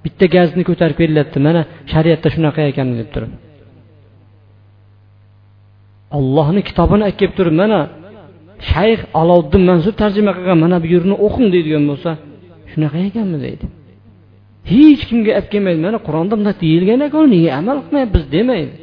Bitta 0.05 0.25
gazni 0.37 0.63
ko'tarib 0.69 0.97
berilyapti 1.03 1.39
mana 1.47 1.61
shariatda 1.93 2.29
shunaqa 2.35 2.61
ekan 2.71 2.87
deb 3.01 3.09
turib. 3.15 3.33
Ollohni 6.19 6.61
kitobini 6.69 7.03
olib 7.07 7.17
kelib 7.21 7.35
turib 7.39 7.57
mana 7.63 7.81
shayx 8.71 9.01
aloviddin 9.21 9.63
mansur 9.71 9.95
tarjima 10.03 10.33
qilgan 10.37 10.59
mana 10.65 10.77
bu 10.83 10.87
yerni 10.95 11.15
o'qing 11.27 11.47
deydigan 11.55 11.85
bo'lsa 11.91 12.11
shunaqa 12.77 12.99
ekanmi 13.09 13.39
deydi. 13.47 13.65
Hech 14.73 15.03
kimga 15.09 15.33
olib 15.39 15.49
kelmaydi 15.53 15.81
mana 15.87 15.99
qur'onda 16.07 16.35
bunday 16.39 16.55
deyilgan 16.65 17.01
ekan 17.07 17.25
nega 17.35 17.51
amal 17.61 17.79
qilmayapmiz 17.85 18.25
demaydi. 18.37 18.75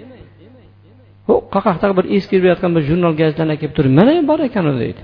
Qoqaqdagi 1.56 1.94
bir 2.00 2.06
eskirib 2.18 2.44
berayotgan 2.46 2.72
bir 2.76 2.84
jurnal 2.90 3.14
gazetani 3.22 3.50
olib 3.52 3.62
kelib 3.62 3.76
turib 3.78 3.94
mana 4.00 4.14
bor 4.30 4.40
ekan 4.50 4.66
u 4.72 4.74
deydi. 4.84 5.02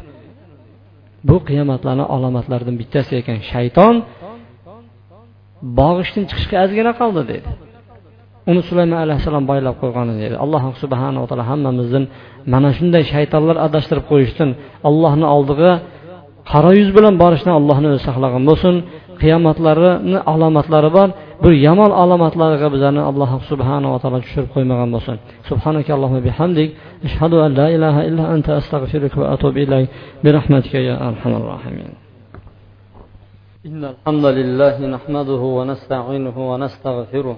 Bu 1.28 1.36
qiyomatlarni 1.50 2.06
alomatlaridan 2.16 2.76
bittasi 2.82 3.12
ekan. 3.22 3.38
Shayton 3.52 3.96
bog'ishdan 5.80 6.24
chiqishga 6.30 6.58
ozgina 6.66 6.92
qoldi 7.02 7.22
dedi 7.32 7.50
uni 8.52 8.62
sulaymon 8.70 9.00
alayhissalom 9.06 9.46
boylab 9.52 9.76
qo'ygan 9.82 10.08
dedi 10.24 10.36
alloh 10.44 10.64
subhanava 10.84 11.26
taolo 11.30 11.46
hammamizni 11.52 12.02
mana 12.54 12.70
shunday 12.78 13.04
shaytonlar 13.14 13.58
adashtirib 13.68 14.06
qo'yishdan 14.12 14.50
allohni 14.90 15.28
oldiga 15.36 15.72
qora 16.52 16.72
yuz 16.80 16.90
bilan 16.98 17.16
borishdan 17.24 17.54
allohni 17.60 17.88
o'zi 17.94 18.02
saqlagan 18.08 18.44
bo'lsin 18.50 18.76
qiyomatlarini 19.22 20.18
alomatlari 20.34 20.90
bor 20.98 21.10
bir 21.44 21.54
yomon 21.68 21.92
alomatlariga 22.04 22.68
bizlarni 22.74 23.02
alloh 23.10 23.30
subhanava 23.50 23.98
taolo 24.02 24.20
tushirib 24.26 24.50
qo'ymagan 24.56 24.90
bo'lsin 24.96 25.16
subhanaka 25.50 25.90
allohumma 25.98 26.22
bihamdik 26.30 26.70
ashhadu 27.08 27.36
an 27.46 27.52
la 27.60 27.68
ilaha 27.76 28.02
illa 28.10 28.24
anta 28.36 28.52
astag'firuka 28.60 29.18
va 29.22 29.28
atubu 29.36 29.60
ilayk 29.66 29.88
برحمتك 30.26 30.74
يا 30.90 30.96
أرحم 31.10 31.32
الراحمين 31.42 31.92
إن 33.66 33.82
الحمد 33.94 34.26
لله 34.40 34.76
نحمده 34.96 35.42
ونستعينه 35.58 36.38
ونستغفره 36.52 37.38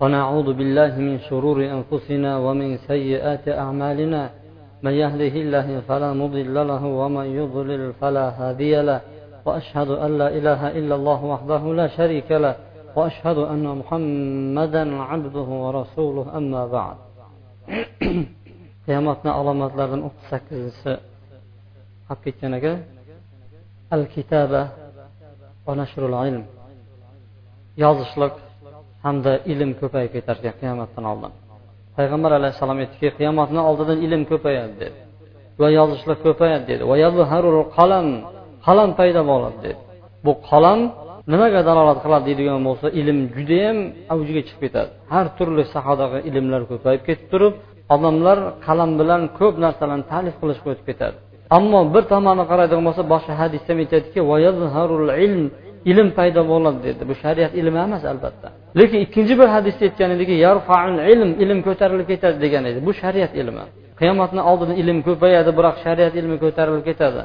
ونعوذ 0.00 0.48
بالله 0.58 0.92
من 0.98 1.18
شرور 1.28 1.58
أنفسنا 1.76 2.30
ومن 2.44 2.76
سيئات 2.90 3.44
أعمالنا 3.48 4.30
من 4.82 4.92
يهده 4.92 5.34
الله 5.44 5.80
فلا 5.80 6.12
مضل 6.12 6.54
له 6.68 6.84
ومن 6.84 7.26
يضلل 7.40 7.92
فلا 8.00 8.26
هادي 8.38 8.82
له 8.82 9.00
وأشهد 9.44 9.90
أن 9.90 10.18
لا 10.18 10.28
إله 10.28 10.70
إلا 10.78 10.94
الله 10.94 11.24
وحده 11.24 11.62
لا 11.74 11.86
شريك 11.88 12.30
له 12.32 12.56
وأشهد 12.96 13.38
أن 13.38 13.64
محمدا 13.80 15.02
عبده 15.02 15.48
ورسوله 15.64 16.36
أما 16.36 16.66
بعد. 16.66 16.96
قيامتنا 18.86 19.30
علامات 19.32 19.72
لدن 19.76 20.00
اقصى 20.08 20.96
الكتابة 23.92 24.68
ونشر 25.66 26.06
العلم. 26.06 26.44
يازشلك 27.78 28.34
حمد 29.04 29.26
علم 29.26 29.72
كفاية 29.80 30.06
كتر 30.20 30.34
قيامتنا 30.34 31.08
علامات 31.08 31.47
payg'ambar 31.98 32.32
alayhissalom 32.38 32.78
aytdiki 32.82 33.08
qiyomatni 33.18 33.60
oldidan 33.68 33.98
ilm 34.06 34.22
ko'payadi 34.30 34.74
dedi. 34.82 34.98
Va 35.60 35.68
yozishlar 35.78 36.16
ko'payadi 36.26 36.64
dedi. 36.70 36.82
Va 36.90 36.96
qalam 37.78 38.06
qalam 38.66 38.90
paydo 39.00 39.22
bo'ladi 39.30 39.58
dedi. 39.66 39.80
Bu 40.26 40.32
qalam 40.50 40.80
nimaga 41.32 41.60
dalolat 41.68 41.98
qiladi 42.04 42.24
deydigan 42.28 42.60
bo'lsa 42.68 42.86
ilm 43.00 43.18
judayam 43.36 43.78
avjiga 44.14 44.42
chiqib 44.46 44.60
ketadi. 44.64 44.90
Har 45.12 45.26
turli 45.38 45.64
sohadagi 45.74 46.18
ilmlar 46.28 46.62
ko'payib 46.70 47.02
ketib 47.08 47.26
turib 47.32 47.54
odamlar 47.94 48.38
qalam 48.66 48.90
bilan 49.00 49.22
ko'p 49.38 49.54
narsalarni 49.64 50.06
talif 50.12 50.34
qilishga 50.40 50.68
o'tib 50.72 50.86
ketadi. 50.90 51.16
Ammo 51.58 51.80
bir 51.94 52.04
tomonni 52.12 52.44
qaraydigan 52.50 52.84
bo'lsa 52.88 53.02
boshqa 53.12 53.32
hadisda 53.42 53.72
aytadiki 53.82 54.20
ilm 55.90 56.08
paydo 56.18 56.42
bo'ladi 56.52 56.78
dedi. 56.86 57.02
Bu 57.10 57.14
shariat 57.22 57.52
ilmi 57.60 57.78
emas 57.86 58.02
albatta. 58.12 58.48
Lekin 58.78 58.98
ikkinchi 59.06 59.34
bir 59.40 59.48
hadisda 59.56 59.82
aytgan 59.88 60.10
ediki 60.16 60.34
ilm 61.12 61.30
ilm 61.44 61.58
ko'tarilib 61.68 62.06
ketadi 62.12 62.36
degan 62.44 62.64
edi. 62.70 62.78
Bu 62.86 62.92
shariat 63.02 63.32
ilmi. 63.40 63.64
Qiyomatni 64.00 64.42
oldida 64.50 64.74
ilm 64.82 64.98
ko'payadi 65.08 65.50
biroq 65.58 65.76
shariat 65.84 66.14
ilmi 66.20 66.36
ko'tarilib 66.44 66.84
ketadi. 66.90 67.22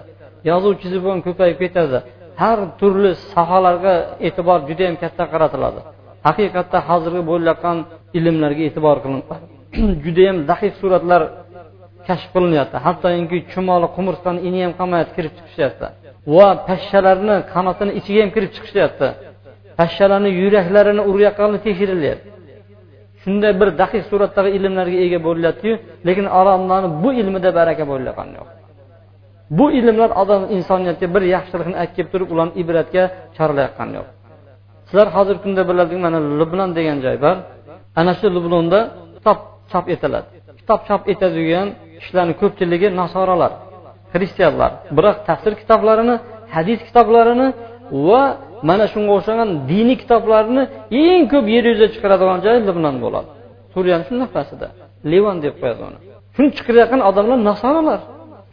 Yozuv 0.50 0.74
chizib 0.82 1.04
ham 1.10 1.20
ko'payib 1.28 1.58
ketadi. 1.64 1.98
Har 2.42 2.60
turli 2.80 3.12
sohalarga 3.34 3.94
e'tibor 4.28 4.60
judayam 4.70 4.96
katta 5.04 5.24
qaratiladi. 5.34 5.80
Haqiqatda 6.28 6.80
hozirgi 6.90 7.24
bo'layotgan 7.32 7.78
ilmlarga 8.18 8.64
e'tibor 8.70 8.98
qilinadi 9.04 9.36
judayam 10.06 10.38
zaif 10.50 10.74
suratlar 10.82 11.22
kashf 12.08 12.30
qilinyapti. 12.36 12.78
Hattoki 12.86 13.38
chumoli 13.52 13.88
qumursqani 13.96 14.40
ini 14.48 14.60
ham 14.66 14.74
qolmayapti 14.80 15.14
kirib 15.18 15.34
chiqishyapti. 15.38 15.88
Va 16.36 16.48
pashshalarni 16.68 17.36
qanotini 17.54 17.92
ichiga 18.00 18.20
ham 18.24 18.32
kirib 18.36 18.52
chiqishyapti. 18.56 19.08
Pashshalarni 19.80 20.30
yuraklarini 20.42 21.02
urayotganini 21.10 21.60
tekshirilyapti 21.66 22.28
shunday 23.24 23.52
bir 23.62 23.70
daqiq 23.82 24.04
suratdagi 24.12 24.50
ilmlarga 24.58 24.98
ega 25.06 25.20
bo'lyaptiyu 25.28 25.74
lekin 26.08 26.26
odamlarni 26.40 26.90
bu 27.04 27.10
ilmida 27.22 27.50
baraka 27.60 27.84
bo'layotgani 27.92 28.34
yo'q. 28.40 28.50
Bu 29.58 29.66
ilmlar 29.80 30.10
odam 30.22 30.44
insoniyatga 30.56 31.08
bir 31.16 31.24
yaxshilikni 31.36 31.76
aytib 31.82 31.96
kelib 31.98 32.10
turib 32.14 32.30
ularni 32.34 32.54
ibratga 32.62 33.04
chorlayotgani 33.38 33.94
yo'q. 34.00 34.08
Sizlar 34.88 35.08
hozirgi 35.16 35.42
kunda 35.46 35.62
biladigan 35.70 36.02
mana 36.08 36.20
lublon 36.40 36.70
degan 36.78 36.98
joy 37.06 37.18
bor. 37.26 37.38
Ana 38.00 38.12
shu 38.20 38.28
lublonda 38.36 38.80
kitob 39.18 39.40
chop 39.72 39.86
etiladi. 39.94 40.28
Kitob 40.60 40.80
chop 40.88 41.02
etadigan 41.14 41.68
kishilarni 42.00 42.34
ko'pchiligi 42.42 42.88
nasoralar 43.02 43.52
xristianlar. 44.14 44.72
Biroq 44.98 45.18
tafsir 45.28 45.54
kitoblarini 45.62 46.16
hadis 46.56 46.80
kitoblarini 46.88 47.48
va 48.08 48.24
mana 48.70 48.86
shunga 48.94 49.12
o'xshagan 49.18 49.50
diniy 49.72 49.98
kitoblarni 50.04 50.64
eng 51.06 51.24
ko'p 51.34 51.46
yer 51.56 51.64
yuziga 51.72 51.90
chiqaradigan 51.96 52.40
joy 52.46 52.58
libnon 52.68 52.96
bo'ladi. 53.06 53.30
Suriyani 53.74 54.04
shunaqasida 54.10 54.68
livan 55.12 55.38
deb 55.46 55.56
qo'yadi 55.62 55.82
uni. 55.90 56.00
Shuni 56.36 56.50
chiqarayotgan 56.58 57.02
odamlar 57.10 57.40
nasoralar 57.50 58.00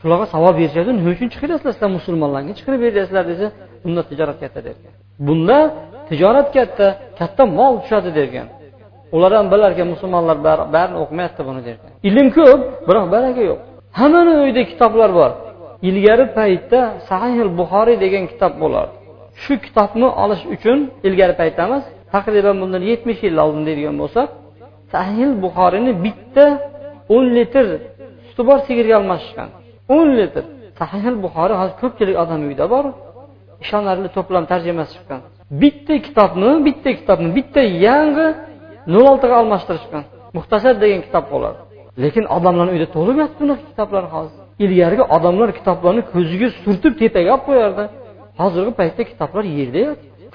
shularga 0.01 0.27
savob 0.35 0.55
berishadi 0.61 0.91
nima 0.99 1.11
uchun 1.15 1.29
chiqaryapsizlar? 1.35 1.73
Sizlar 1.77 1.91
musulmonlarga 1.99 2.53
chiqarib 2.59 2.81
beryapsizlar 2.87 3.25
desa 3.33 3.47
bunda 3.85 4.03
tijorat 4.11 4.37
katta 4.43 4.61
derkan. 4.67 4.93
Bunda 5.27 5.59
tijorat 6.09 6.49
katta 6.57 6.87
katta 7.21 7.43
mol 7.59 7.75
tushadi 7.83 8.11
derkan. 8.19 8.47
Ular 9.17 9.33
ham 9.39 9.47
bilarkan 9.53 9.87
musulmonlar 9.95 10.37
barini 10.77 10.99
o'qimayapti 11.03 11.43
buni 11.49 11.61
derkan. 11.69 11.91
Ilm 12.09 12.27
ko'p 12.39 12.61
biroq 12.89 13.07
baraka 13.15 13.43
yo'q. 13.51 13.61
Hammani 13.99 14.33
uyida 14.43 14.63
kitoblar 14.71 15.11
bor. 15.19 15.31
Ilgari 15.89 16.27
paytda 16.39 16.81
sahih 17.11 17.39
buxoriy 17.59 17.97
degan 18.05 18.25
kitob 18.33 18.53
bo'lardi. 18.63 18.95
Shu 19.43 19.53
kitobni 19.65 20.09
olish 20.25 20.45
uchun 20.55 20.79
ilgari 21.07 21.35
paytda 21.41 21.61
emas 21.69 21.85
taqriban 22.15 22.57
bundan 22.63 22.83
yetmish 22.91 23.21
yil 23.27 23.37
oldin 23.45 23.63
deydigan 23.69 23.97
bo'lsak 24.03 24.29
sahil 24.93 25.31
buxoriyni 25.45 25.93
bitta 26.07 26.47
o'n 27.15 27.25
litr 27.37 27.67
suti 28.27 28.43
bor 28.49 28.59
sigirga 28.67 28.95
almashishgan. 29.01 29.49
O'n 29.97 30.09
litr. 30.19 30.45
Sahil 30.81 31.15
buxoriy 31.25 31.57
hozir 31.61 31.77
ko'pchilik 31.83 32.17
odam 32.23 32.41
uyida 32.49 32.67
bor 32.75 32.85
ishonarli 33.65 34.09
to'plam 34.17 34.45
tarjimasi 34.53 34.91
chiqqan. 34.97 35.21
Bitta 35.63 35.95
kitobni 36.07 36.51
bitta 36.67 36.91
kitobni 36.99 37.29
bitta 37.39 37.63
yangi 37.87 38.29
nol 38.95 39.05
oltiga 39.13 39.35
almashtirishgan. 39.43 40.03
Muxtasar 40.37 40.75
degan 40.83 41.01
kitob 41.07 41.25
bo'ladi. 41.33 41.59
Lekin 42.03 42.25
odamlarni 42.37 42.73
uyida 42.75 42.89
to'lib 42.97 43.17
yotibdi 43.23 43.41
bunaqa 43.45 43.65
kitoblar 43.71 44.05
hozir. 44.15 44.41
Ilgarigi 44.65 45.05
odamlar 45.17 45.49
kitoblarni 45.59 46.03
ko'ziga 46.13 46.49
surtib 46.63 46.93
tepaga 47.03 47.31
olib 47.37 47.45
qo'yardi. 47.49 47.85
Hozirgi 48.41 48.73
paytda 48.81 49.03
kitoblar 49.11 49.45
yerda 49.59 49.83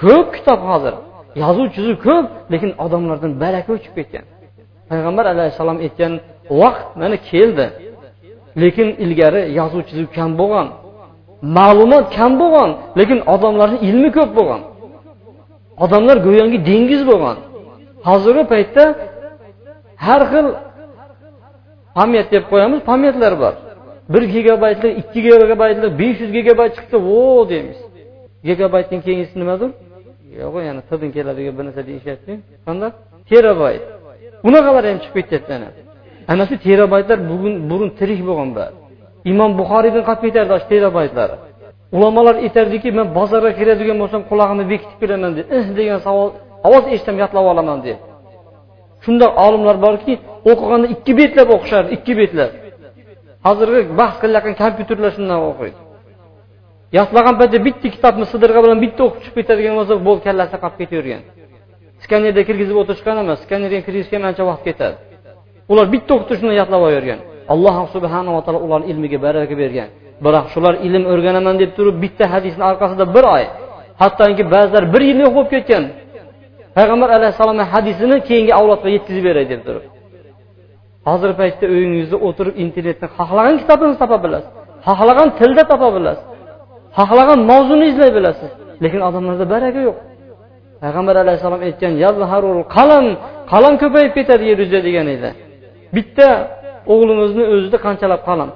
ko'p 0.03 0.27
kitob 0.35 0.59
hozir. 0.71 0.93
Yozuv 1.43 1.67
chizuv 1.75 1.95
ko'p 2.07 2.25
lekin 2.53 2.71
odamlardan 2.85 3.31
baraka 3.43 3.69
o'chib 3.75 3.93
ketgan. 3.97 4.25
Payg'ambar 4.89 5.25
alayhissalom 5.33 5.77
aytgan 5.85 6.13
vaqt 6.61 6.87
mana 7.01 7.17
keldi. 7.29 7.65
Lekin 8.61 8.87
ilgari 9.03 9.41
yozuv 9.59 9.81
chizuv 9.89 10.07
kam 10.17 10.31
bo'lgan 10.41 10.67
ma'lumot 11.57 12.05
kam 12.17 12.31
bo'lgan 12.41 12.69
lekin 12.99 13.19
odamlarni 13.33 13.77
ilmi 13.87 14.09
ko'p 14.17 14.31
bo'lgan. 14.37 14.61
Odamlar 15.83 16.17
go'yoki 16.27 16.57
dengiz 16.69 17.01
bo'lgan. 17.11 17.37
Hozirgi 18.07 18.43
paytda 18.53 18.83
har 20.05 20.21
xil 20.31 20.47
pamyat 21.97 22.27
deb 22.33 22.43
qo'yamiz 22.51 22.79
pamyatlar 22.89 23.33
bor. 23.43 23.53
Bir 24.13 24.23
gigabaytlik 24.35 24.93
ikki 25.01 25.19
gigabaytlik 25.25 25.91
besh 26.01 26.17
yuz 26.21 26.31
gigabayt 26.37 26.71
chiqdi 26.77 26.97
vo 27.07 27.49
deymiz. 27.51 27.79
Gigabaytdan 28.47 28.99
keyingisi 29.05 29.35
nimadir? 29.41 29.69
Yo'q 30.41 30.55
yana 30.69 30.81
tildan 30.89 31.09
keladigan 31.15 31.53
bir 31.57 31.63
narsa 31.67 31.81
deyishyapti. 31.89 32.31
Qanday 32.65 32.91
terabayt 33.29 33.83
bunaqalar 34.45 34.83
ham 34.89 34.97
chiqib 35.03 35.15
ketyapti 35.19 35.51
ana. 35.57 35.69
Ana 36.31 36.43
shu 36.49 36.55
terabaytlar 36.67 37.17
bugun 37.31 37.53
burun 37.69 37.89
tirik 37.99 38.21
bo'lgan 38.29 38.49
bari 38.57 38.75
imom 39.31 39.51
buxoriydan 39.59 40.03
qolib 40.09 40.21
ketardi 40.25 40.53
shu 40.61 40.67
terabaytlari 40.73 41.35
ulamolar 41.95 42.35
aytardiki 42.45 42.89
man 42.97 43.07
bozorga 43.17 43.51
kiradigan 43.59 43.97
bo'lsam 44.01 44.21
qulog'imni 44.29 44.65
bekitib 44.71 44.97
kiraman 45.01 45.31
deb 45.37 45.47
ih! 45.57 45.65
degan 45.79 45.99
savol 46.07 46.29
ovoz 46.67 46.83
eshitsam 46.93 47.15
yodlab 47.23 47.45
olaman 47.51 47.79
deb 47.87 47.97
shundoq 49.05 49.31
olimlar 49.45 49.75
borki 49.85 50.13
o'qiganda 50.51 50.87
ikki 50.95 51.13
betlab 51.19 51.47
o'qishardi 51.55 51.89
ikki 51.97 52.13
betlab. 52.21 52.51
Hozirgi 53.47 53.81
bahs 53.99 54.15
qilayotgan 54.21 54.55
kompyuterlar 54.63 55.11
shundan 55.17 55.39
o'qiydi. 55.49 55.77
Yodlagan 56.97 57.35
paytda 57.39 57.57
bitta 57.67 57.87
kitobni 57.95 58.25
sidirg'a 58.33 58.59
bilan 58.65 58.77
bitta 58.85 59.01
o'qib 59.07 59.21
chiqib 59.23 59.37
ketadigan 59.39 59.73
bo'lsa 59.79 59.93
bo'ldi 60.07 60.21
kallasi 60.27 60.55
qolib 60.63 60.77
ketavergan. 60.81 61.21
Skanerda 62.03 62.41
kirgizib 62.47 62.77
o'tirishgan 62.81 63.17
emas 63.23 63.39
skanerga 63.45 63.79
kirgizishga 63.87 64.17
ancha 64.29 64.43
vaqt 64.49 64.63
ketadi. 64.67 64.95
Ular 65.71 65.85
bitta 65.93 66.11
o'qitib 66.17 66.39
yodlab 66.61 66.81
olavergan 66.87 67.19
alloh 67.53 67.75
subhanava 67.95 68.39
taolo 68.45 68.59
ularni 68.65 68.85
ilmiga 68.91 69.17
baraka 69.25 69.55
bergan. 69.61 69.89
Biroq 70.25 70.45
shular 70.53 70.73
ilm 70.87 71.03
o'rganaman 71.13 71.55
deb 71.61 71.71
turib 71.77 71.95
bitta 72.03 72.25
hadisni 72.33 72.63
orqasida 72.71 73.05
bir 73.15 73.25
oy 73.35 73.43
hattoki 74.01 74.43
ba'zilar 74.53 74.83
bir 74.93 75.01
yil 75.09 75.19
yo'q 75.25 75.33
bo'lib 75.37 75.49
ketgan. 75.55 75.83
Payg'ambar 76.77 77.09
alayhissalomni 77.17 77.65
hadisini 77.73 78.17
keyingi 78.27 78.53
avlodga 78.59 78.89
yetkazib 78.95 79.23
beray 79.29 79.45
deb 79.53 79.61
turib. 79.67 79.83
Hozirgi 81.07 81.35
paytda 81.41 81.65
uyingizda 81.75 82.17
o'tirib 82.27 82.55
internetdan 82.63 83.09
xohlagan 83.17 83.55
kitobingizni 83.61 83.99
topa 84.03 84.17
bilasiz. 84.25 84.51
Xohlagan 84.87 85.29
tilda 85.39 85.63
topa 85.71 85.89
bilasiz. 85.97 86.25
Xohlagan 86.97 87.39
mavzuni 87.51 87.85
izlay 87.91 88.11
bilasiz 88.17 88.51
lekin 88.83 89.01
odamlarda 89.07 89.45
baraka 89.53 89.79
yo'q. 89.87 89.97
Payg'ambar 90.81 91.15
alayhissalom 91.23 91.61
aytgan 91.67 91.93
qalam 92.77 93.05
qalam 93.53 93.73
ko'payib 93.83 94.11
ketadi 94.17 94.43
yer 94.51 94.57
yuzida 94.63 94.81
degan 94.87 95.07
edi. 95.15 95.29
Bitta 95.95 96.27
o'g'limizni 96.93 97.43
o'zida 97.53 97.77
qanchalab 97.85 98.21
qalam. 98.29 98.49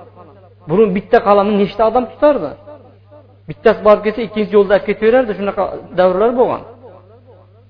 Burun 0.69 0.89
bitta 0.97 1.17
qalamni 1.27 1.55
nechta 1.63 1.81
odam 1.89 2.05
tutardi? 2.11 2.51
Bittasi 3.49 3.79
borib 3.87 4.01
ketsa 4.05 4.21
ikkinchisi 4.27 4.53
yo'lda 4.57 4.73
olib 4.75 4.85
ketaverardi 4.89 5.31
shunaqa 5.39 5.63
davrlar 5.99 6.31
bo'lgan. 6.39 6.61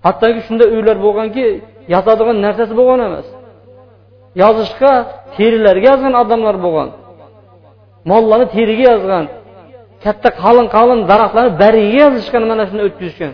Hattoki 0.06 0.40
shunday 0.48 0.68
uylar 0.76 0.98
bo'lganki 1.06 1.46
yozadigan 1.94 2.38
narsasi 2.46 2.74
bo'lgan 2.80 3.00
emas. 3.08 3.28
Yozishga 4.42 4.94
terilarga 5.36 5.88
yozgan 5.92 6.14
odamlar 6.22 6.56
bo'lgan. 6.66 6.90
Mollarni 8.12 8.48
teriga 8.56 8.86
yozgan 8.92 9.26
katta 10.04 10.30
qalin 10.44 10.68
qalin 10.76 11.00
daraxtlarni 11.12 11.52
bariga 11.64 11.98
yozishgan 12.04 12.44
mana 12.52 12.64
shuni 12.70 12.82
o'tkazishgan. 12.88 13.34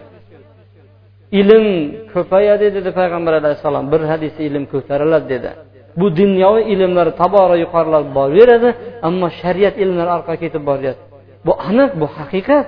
Ilm 1.39 1.65
ko'payadi 2.13 2.67
dedi 2.77 2.89
payg'ambar 2.99 3.33
alayhissalom. 3.41 3.85
Bir 3.93 4.01
hadisda 4.11 4.41
ilm 4.49 4.63
ko'tariladi 4.73 5.27
dedi. 5.33 5.49
Bu 5.99 6.05
dunyoviy 6.19 6.63
ilmlar 6.73 7.07
tobora 7.21 7.55
yuqorilab 7.63 8.05
boraveradi 8.17 8.69
ammo 9.07 9.27
shariat 9.41 9.75
ilmlari 9.83 10.11
orqaga 10.17 10.39
ketib 10.43 10.63
boryapti. 10.69 11.03
Bu 11.45 11.53
aniq 11.69 11.91
bu 12.01 12.07
haqiqat. 12.17 12.65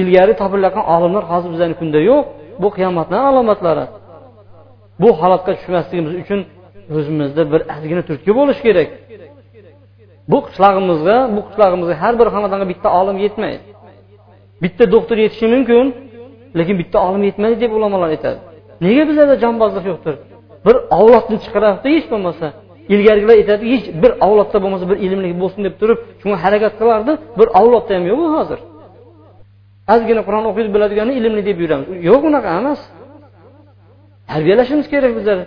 Ilgari 0.00 0.32
topilayotgan 0.42 0.86
olimlar 0.94 1.24
hozir 1.32 1.48
bizani 1.54 1.74
kunda 1.80 2.00
yo'q. 2.10 2.24
Bu 2.62 2.68
qiyomatni 2.76 3.18
alomatlari. 3.28 3.84
Bu 5.02 5.08
holatga 5.20 5.52
tushmasligimiz 5.58 6.12
uchun 6.22 6.40
o'zimizda 6.96 7.42
bir 7.52 7.60
ozgina 7.74 8.02
turtki 8.08 8.30
bo'lishi 8.38 8.62
kerak. 8.68 8.88
Bu 10.30 10.38
qishlog'imizga 10.46 11.16
bu 11.36 11.40
qishlog'imizga 11.46 11.94
har 12.02 12.14
bir 12.20 12.26
xonadonga 12.34 12.66
bitta 12.72 12.88
olim 13.00 13.16
yetmaydi. 13.26 13.64
Bitta 14.62 14.84
doktor 14.94 15.16
yetishi 15.24 15.46
mumkin 15.54 15.86
lekin 16.58 16.76
bitta 16.82 16.98
olim 17.08 17.22
yetmaydi 17.28 17.56
deb 17.64 17.72
ulamolar 17.76 18.08
aytadi. 18.14 18.38
Nega 18.84 19.02
bizlarda 19.08 19.36
jonbozlik 19.44 19.84
yo'qdir? 19.90 20.14
Bir 20.66 20.76
avlodni 20.98 21.36
chiqaryapti 21.44 21.86
hech 21.96 22.06
bo'lmasa 22.12 22.46
ilgarigilar 22.94 23.34
aytadi 23.40 23.64
hech 23.72 23.84
bir 24.02 24.12
avlodda 24.26 24.58
bo'lmasa 24.64 24.84
bir 24.90 24.98
ilmli 25.06 25.28
bo'lsin 25.42 25.60
deb 25.66 25.74
turib 25.80 25.98
shunga 26.20 26.36
harakat 26.44 26.72
qilardi. 26.80 27.12
Bir 27.38 27.48
avlodda 27.60 27.92
ham 27.96 28.04
yo'q 28.12 28.20
hozir. 28.36 28.58
Ozgina 29.94 30.22
qur'on 30.26 30.44
o'qiydi 30.50 30.70
biladigani 30.76 31.12
ilmli 31.18 31.42
deb 31.48 31.58
yuramiz. 31.64 31.86
Yo'q 32.08 32.22
unaqa 32.30 32.50
emas. 32.60 32.80
Tarbiyalashimiz 34.30 34.86
kerak 34.92 35.12
bizlar. 35.18 35.38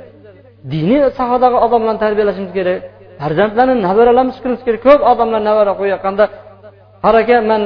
Diniy 0.74 1.02
sohadagi 1.20 1.58
odamlarni 1.66 2.00
tarbiyalashimiz 2.06 2.52
kerak. 2.58 2.80
Farzandlarni 3.22 3.76
nabaralarimiz 3.88 4.38
qilishimiz 4.44 4.62
kerak. 4.68 4.82
Ko'p 4.88 5.02
odamlar 5.12 5.42
nabara 5.50 5.74
qo'yayotganda 5.80 6.26
qaraka 7.06 7.36
man 7.52 7.62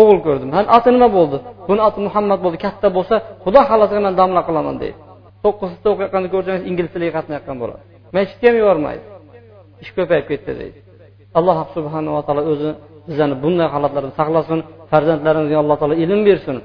o'g'il 0.00 0.18
ko'rdim. 0.26 0.48
Man 0.56 0.66
oti 0.76 0.90
nima 0.96 1.08
bo'ldi? 1.18 1.36
Buni 1.68 1.80
oti 1.88 1.98
muhammad 2.06 2.38
bo'ldi. 2.44 2.58
Katta 2.66 2.88
bo'lsa 2.96 3.14
xudo 3.44 3.60
xohlasa 3.68 3.94
man 4.06 4.14
domla 4.20 4.40
qilaman 4.48 4.76
deydi. 4.82 4.96
To'qqizta 5.44 5.86
o'qiyotganda 5.92 6.28
ko'rsangiz 6.34 6.62
ingliz 6.70 6.90
tiliga 6.94 7.12
qatnayotgan 7.18 7.56
bo'ladi. 7.62 7.82
Masjidga 8.16 8.46
ham 8.50 8.56
yubormaydi. 8.62 9.04
Ish 9.82 9.90
ko'payib 9.96 10.26
ketdi 10.30 10.52
deydi. 10.60 10.78
Alloh 11.38 11.58
subhanava 11.76 12.20
taolo 12.26 12.42
o'zi 12.52 12.70
bizlarni 13.08 13.36
bunday 13.44 13.68
holatlardan 13.74 14.12
saqlasin 14.20 14.60
farzandlarimizga 14.90 15.56
alloh 15.62 15.76
taolo 15.80 15.94
ilm 16.04 16.20
bersin 16.28 16.56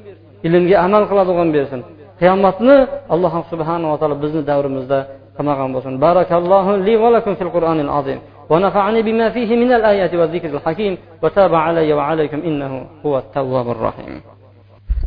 ilmga 0.48 0.78
amal 0.86 1.04
qiladigan 1.12 1.50
bersin. 1.58 1.82
Qiyomatni 2.20 2.76
alloh 3.14 3.34
subhanava 3.52 3.96
taolo 4.02 4.16
bizni 4.24 4.42
davrimizda 4.52 5.00
كما 5.40 5.54
قال 5.62 5.74
بوسن 5.74 5.98
بارك 5.98 6.32
الله 6.32 6.76
لي 6.76 6.96
ولكم 6.98 7.36
في 7.36 7.42
القرآن 7.42 7.80
العظيم 7.80 8.20
ونفعني 8.50 9.02
بما 9.02 9.30
فيه 9.30 9.56
من 9.56 9.72
الآيات 9.72 10.14
والذكر 10.14 10.50
الحكيم 10.50 10.98
وتاب 11.24 11.56
علي 11.56 11.94
وعليكم 11.94 12.40
إنه 12.50 12.86
هو 13.06 13.18
التواب 13.18 13.70
الرحيم 13.70 14.22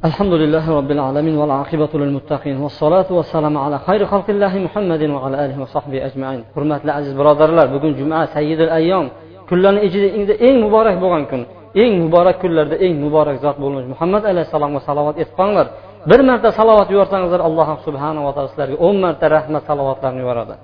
الحمد 0.05 0.33
لله 0.33 0.77
رب 0.79 0.91
العالمين 0.91 1.39
والعاقبة 1.39 1.89
للمتقين 1.95 2.57
والصلاة 2.57 3.07
والسلام 3.11 3.59
على 3.59 3.79
خير 3.79 4.07
خلق 4.07 4.31
الله 4.31 4.59
محمد 4.59 5.03
وعلى 5.03 5.45
آله 5.45 5.61
وصحبه 5.63 6.07
أجمعين 6.07 6.45
حرمات 6.55 6.85
العزيز 6.85 7.13
برادر 7.13 7.45
الله 7.45 7.65
بقون 7.65 7.95
جمعة 7.97 8.25
سيد 8.25 8.61
الأيام 8.61 9.09
كلنا 9.51 9.83
إجد 9.83 10.31
إن 10.31 10.61
مبارك 10.61 10.97
بغنكم 10.97 11.45
إن 11.77 12.01
مبارك 12.01 12.39
كل 12.39 12.59
إن 12.59 13.05
مبارك 13.05 13.37
ذات 13.43 13.57
بولنج 13.61 13.91
محمد 13.91 14.27
عليه 14.27 14.41
السلام 14.41 14.75
وصلوات 14.75 15.19
إتقان 15.19 15.67
bir 16.11 16.21
marta 16.31 16.49
salovat 16.59 16.89
yuborsangizlar 16.95 17.41
alloh 17.49 17.69
subhanava 17.87 18.31
taolo 18.35 18.49
sizlarga 18.53 18.77
o'n 18.87 18.97
marta 19.05 19.27
rahmat 19.37 19.63
salovatlarni 19.69 20.21
yuboradi. 20.25 20.57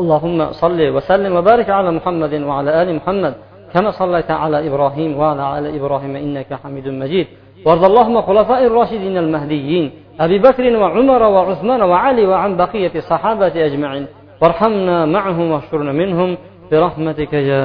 اللهم 0.00 0.52
صل 0.52 0.80
وسلم 0.96 1.36
وبارك 1.36 1.70
على 1.70 1.90
محمد 1.90 2.34
وعلى 2.48 2.82
ال 2.82 2.88
محمد 2.98 3.34
كما 3.72 3.90
صليت 3.90 4.30
على 4.30 4.58
إبراهيم 4.68 5.18
وعلى 5.20 5.58
ال 5.58 5.66
إبراهيم 5.78 6.16
انك 6.16 6.50
حميد 6.62 6.88
مجيد 6.88 7.26
وارض 7.66 7.84
اللهم 7.84 8.16
خلفاء 8.22 8.66
الراشدين 8.66 9.16
المهديين 9.24 9.90
ابي 10.20 10.38
بكر 10.38 10.76
وعمر 10.76 11.22
وعثمان 11.22 11.82
وعلي 11.82 12.26
وعن 12.26 12.56
بقيه 12.56 12.94
الصحابه 12.94 13.46
اجمعين 13.46 14.06
وارحمنا 14.42 15.06
معهم 15.06 15.50
واحشرنا 15.50 15.92
منهم 15.92 16.36
برحمتك 16.70 17.32
يا 17.32 17.64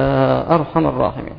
ارحم 0.54 0.86
الراحمين 0.86 1.36